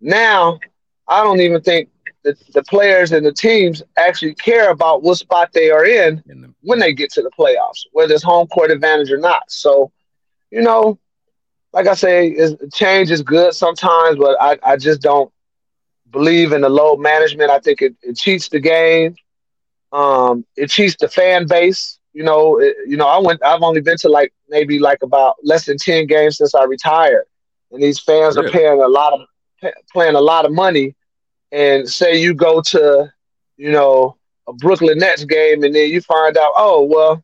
Now 0.00 0.58
I 1.06 1.22
don't 1.24 1.40
even 1.40 1.62
think 1.62 1.88
the, 2.28 2.52
the 2.52 2.62
players 2.64 3.12
and 3.12 3.24
the 3.24 3.32
teams 3.32 3.82
actually 3.96 4.34
care 4.34 4.70
about 4.70 5.02
what 5.02 5.16
spot 5.16 5.50
they 5.52 5.70
are 5.70 5.84
in, 5.84 6.22
when 6.62 6.78
they 6.78 6.92
get 6.92 7.10
to 7.12 7.22
the 7.22 7.30
playoffs, 7.38 7.86
whether 7.92 8.12
it's 8.14 8.22
home 8.22 8.46
court 8.48 8.70
advantage 8.70 9.10
or 9.10 9.18
not. 9.18 9.42
So, 9.50 9.90
you 10.50 10.62
know, 10.62 10.98
like 11.72 11.86
I 11.86 11.94
say, 11.94 12.36
change 12.72 13.10
is 13.10 13.22
good 13.22 13.54
sometimes, 13.54 14.18
but 14.18 14.36
I, 14.40 14.58
I 14.62 14.76
just 14.76 15.00
don't 15.00 15.32
believe 16.10 16.52
in 16.52 16.60
the 16.60 16.68
load 16.68 16.98
management. 16.98 17.50
I 17.50 17.60
think 17.60 17.82
it, 17.82 17.94
it 18.02 18.16
cheats 18.16 18.48
the 18.48 18.60
game. 18.60 19.16
Um, 19.92 20.44
it 20.56 20.70
cheats 20.70 20.96
the 21.00 21.08
fan 21.08 21.46
base. 21.46 21.98
You 22.12 22.24
know, 22.24 22.58
it, 22.60 22.76
you 22.86 22.96
know, 22.96 23.06
I 23.06 23.18
went. 23.18 23.42
I've 23.44 23.62
only 23.62 23.80
been 23.80 23.96
to 23.98 24.08
like 24.08 24.32
maybe 24.48 24.78
like 24.78 25.02
about 25.02 25.36
less 25.42 25.66
than 25.66 25.78
ten 25.78 26.06
games 26.06 26.38
since 26.38 26.54
I 26.54 26.64
retired, 26.64 27.24
and 27.70 27.82
these 27.82 28.00
fans 28.00 28.36
really? 28.36 28.48
are 28.48 28.52
paying 28.52 28.82
a 28.82 28.88
lot 28.88 29.12
of 29.12 29.20
paying 29.94 30.14
a 30.14 30.20
lot 30.20 30.44
of 30.44 30.52
money 30.52 30.94
and 31.52 31.88
say 31.88 32.20
you 32.20 32.34
go 32.34 32.60
to, 32.60 33.12
you 33.56 33.70
know, 33.70 34.16
a 34.46 34.52
Brooklyn 34.52 34.98
Nets 34.98 35.24
game 35.24 35.62
and 35.62 35.74
then 35.74 35.90
you 35.90 36.00
find 36.00 36.36
out, 36.36 36.52
oh, 36.56 36.84
well, 36.84 37.22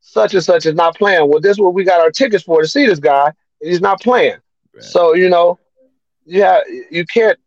such 0.00 0.34
and 0.34 0.42
such 0.42 0.66
is 0.66 0.74
not 0.74 0.96
playing. 0.96 1.28
Well, 1.28 1.40
this 1.40 1.52
is 1.52 1.60
what 1.60 1.74
we 1.74 1.84
got 1.84 2.00
our 2.00 2.10
tickets 2.10 2.44
for 2.44 2.60
to 2.60 2.68
see 2.68 2.86
this 2.86 2.98
guy, 2.98 3.26
and 3.60 3.70
he's 3.70 3.80
not 3.80 4.00
playing. 4.00 4.36
Right. 4.74 4.84
So, 4.84 5.14
you 5.14 5.28
know, 5.28 5.58
yeah, 6.24 6.60
you 6.90 7.04
can't 7.06 7.38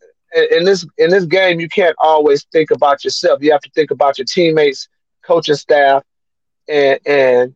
in 0.51 0.65
this 0.65 0.85
in 0.97 1.09
this 1.09 1.25
game 1.25 1.59
you 1.59 1.69
can't 1.69 1.95
always 1.99 2.43
think 2.51 2.71
about 2.71 3.03
yourself. 3.03 3.41
You 3.41 3.51
have 3.51 3.61
to 3.61 3.69
think 3.71 3.91
about 3.91 4.17
your 4.17 4.25
teammates, 4.25 4.88
coaching 5.23 5.55
staff, 5.55 6.03
and 6.67 6.99
and 7.05 7.55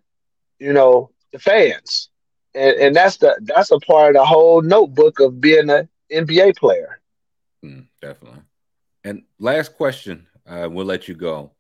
you 0.60 0.74
know, 0.74 1.12
the 1.32 1.40
fans. 1.40 2.10
And 2.56 2.76
and 2.78 2.96
that's 2.96 3.18
the 3.18 3.38
that's 3.42 3.72
a 3.72 3.80
part 3.80 4.16
of 4.16 4.22
the 4.22 4.26
whole 4.26 4.62
notebook 4.62 5.20
of 5.20 5.40
being 5.40 5.70
an 5.70 5.90
NBA 6.12 6.58
player. 6.58 7.00
Mm, 7.64 7.88
definitely. 8.02 8.39
And 9.04 9.24
last 9.40 9.76
question, 9.76 10.28
uh, 10.46 10.68
we'll 10.70 10.86
let 10.86 11.08
you 11.08 11.16
go. 11.16 11.52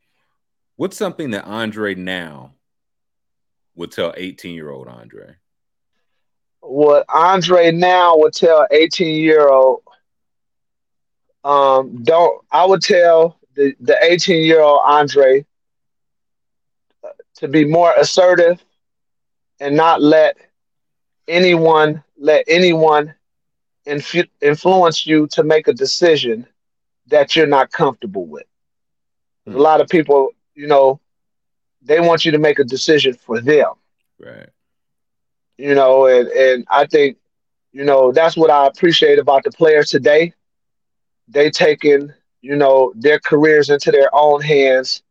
What's 0.75 0.97
something 0.97 1.31
that 1.31 1.45
Andre 1.45 1.95
now 1.95 2.53
would 3.75 3.91
tell 3.91 4.13
18 4.15 4.53
year 4.53 4.69
old 4.69 4.87
Andre? 4.87 5.35
What 6.61 7.05
Andre 7.09 7.71
now 7.71 8.17
would 8.17 8.33
tell 8.33 8.67
18 8.69 9.23
year 9.23 9.47
old, 9.47 9.81
um, 11.43 12.03
don't, 12.03 12.43
I 12.51 12.65
would 12.65 12.81
tell 12.81 13.39
the, 13.55 13.73
the 13.79 13.97
18 14.01 14.45
year 14.45 14.61
old 14.61 14.81
Andre 14.85 15.45
to 17.35 17.47
be 17.47 17.63
more 17.63 17.93
assertive 17.97 18.61
and 19.61 19.75
not 19.75 20.01
let 20.01 20.37
anyone, 21.27 22.03
let 22.17 22.43
anyone 22.47 23.13
influence 23.85 25.07
you 25.07 25.27
to 25.27 25.43
make 25.43 25.67
a 25.67 25.73
decision 25.73 26.45
that 27.09 27.35
you're 27.35 27.47
not 27.47 27.71
comfortable 27.71 28.25
with. 28.25 28.45
Hmm. 29.45 29.55
A 29.55 29.57
lot 29.57 29.81
of 29.81 29.89
people, 29.89 30.29
you 30.55 30.67
know, 30.67 30.99
they 31.81 31.99
want 31.99 32.25
you 32.25 32.31
to 32.31 32.39
make 32.39 32.59
a 32.59 32.63
decision 32.63 33.13
for 33.13 33.39
them. 33.39 33.73
Right. 34.19 34.49
You 35.57 35.75
know, 35.75 36.05
and, 36.07 36.27
and 36.29 36.65
I 36.69 36.85
think, 36.85 37.17
you 37.71 37.83
know, 37.83 38.11
that's 38.11 38.35
what 38.35 38.49
I 38.49 38.67
appreciate 38.67 39.19
about 39.19 39.43
the 39.43 39.51
players 39.51 39.89
today. 39.89 40.33
They 41.27 41.49
taking, 41.51 42.11
you 42.41 42.55
know, 42.55 42.93
their 42.95 43.19
careers 43.19 43.69
into 43.69 43.91
their 43.91 44.09
own 44.13 44.41
hands 44.41 45.03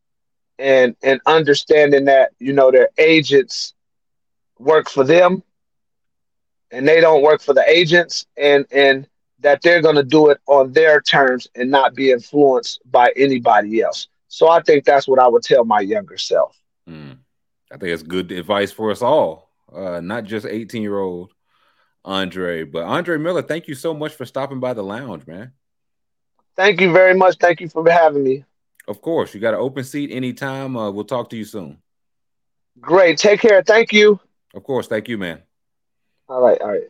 and 0.58 0.96
and 1.02 1.20
understanding 1.26 2.06
that, 2.06 2.32
you 2.40 2.52
know, 2.52 2.70
their 2.70 2.88
agents 2.98 3.74
work 4.58 4.90
for 4.90 5.04
them 5.04 5.42
and 6.70 6.86
they 6.86 7.00
don't 7.00 7.22
work 7.22 7.40
for 7.40 7.54
the 7.54 7.64
agents 7.68 8.26
and 8.36 8.66
and 8.72 9.06
that 9.40 9.62
they're 9.62 9.82
going 9.82 9.96
to 9.96 10.02
do 10.02 10.30
it 10.30 10.40
on 10.46 10.72
their 10.72 11.00
terms 11.00 11.46
and 11.54 11.70
not 11.70 11.94
be 11.94 12.10
influenced 12.10 12.80
by 12.90 13.12
anybody 13.16 13.80
else. 13.80 14.08
So 14.28 14.48
I 14.48 14.60
think 14.62 14.84
that's 14.84 15.08
what 15.08 15.18
I 15.18 15.28
would 15.28 15.42
tell 15.42 15.64
my 15.64 15.80
younger 15.80 16.18
self. 16.18 16.56
Mm. 16.88 17.18
I 17.72 17.76
think 17.76 17.92
it's 17.92 18.02
good 18.02 18.32
advice 18.32 18.72
for 18.72 18.90
us 18.90 19.02
all, 19.02 19.50
uh, 19.72 20.00
not 20.00 20.24
just 20.24 20.46
18 20.46 20.82
year 20.82 20.98
old 20.98 21.32
Andre, 22.04 22.64
but 22.64 22.84
Andre 22.84 23.18
Miller. 23.18 23.42
Thank 23.42 23.68
you 23.68 23.74
so 23.74 23.94
much 23.94 24.14
for 24.14 24.24
stopping 24.24 24.60
by 24.60 24.74
the 24.74 24.82
lounge, 24.82 25.26
man. 25.26 25.52
Thank 26.56 26.80
you 26.80 26.92
very 26.92 27.14
much. 27.14 27.36
Thank 27.38 27.60
you 27.60 27.68
for 27.68 27.88
having 27.88 28.24
me. 28.24 28.44
Of 28.88 29.02
course, 29.02 29.34
you 29.34 29.40
got 29.40 29.54
an 29.54 29.60
open 29.60 29.84
seat 29.84 30.10
anytime. 30.10 30.76
Uh, 30.76 30.90
we'll 30.90 31.04
talk 31.04 31.30
to 31.30 31.36
you 31.36 31.44
soon. 31.44 31.78
Great. 32.80 33.18
Take 33.18 33.40
care. 33.40 33.62
Thank 33.62 33.92
you. 33.92 34.18
Of 34.54 34.64
course. 34.64 34.86
Thank 34.86 35.08
you, 35.08 35.18
man. 35.18 35.42
All 36.28 36.40
right. 36.40 36.60
All 36.60 36.68
right. 36.68 36.88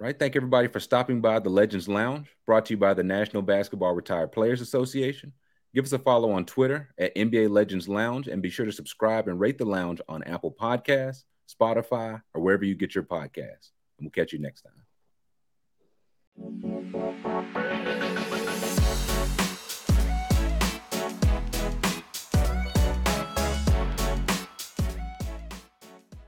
Right. 0.00 0.18
Thank 0.18 0.34
everybody 0.34 0.66
for 0.66 0.80
stopping 0.80 1.20
by 1.20 1.40
the 1.40 1.50
Legends 1.50 1.86
Lounge, 1.86 2.34
brought 2.46 2.64
to 2.66 2.72
you 2.72 2.78
by 2.78 2.94
the 2.94 3.04
National 3.04 3.42
Basketball 3.42 3.92
Retired 3.92 4.32
Players 4.32 4.62
Association. 4.62 5.34
Give 5.74 5.84
us 5.84 5.92
a 5.92 5.98
follow 5.98 6.32
on 6.32 6.46
Twitter 6.46 6.88
at 6.98 7.14
NBA 7.14 7.50
Legends 7.50 7.86
Lounge 7.86 8.26
and 8.26 8.40
be 8.40 8.48
sure 8.48 8.64
to 8.64 8.72
subscribe 8.72 9.28
and 9.28 9.38
rate 9.38 9.58
the 9.58 9.66
lounge 9.66 10.00
on 10.08 10.22
Apple 10.22 10.56
Podcasts, 10.58 11.24
Spotify, 11.54 12.22
or 12.32 12.40
wherever 12.40 12.64
you 12.64 12.74
get 12.74 12.94
your 12.94 13.04
podcasts. 13.04 13.72
And 13.98 14.06
we'll 14.06 14.10
catch 14.10 14.32
you 14.32 14.38
next 14.38 14.64
time. 16.42 17.59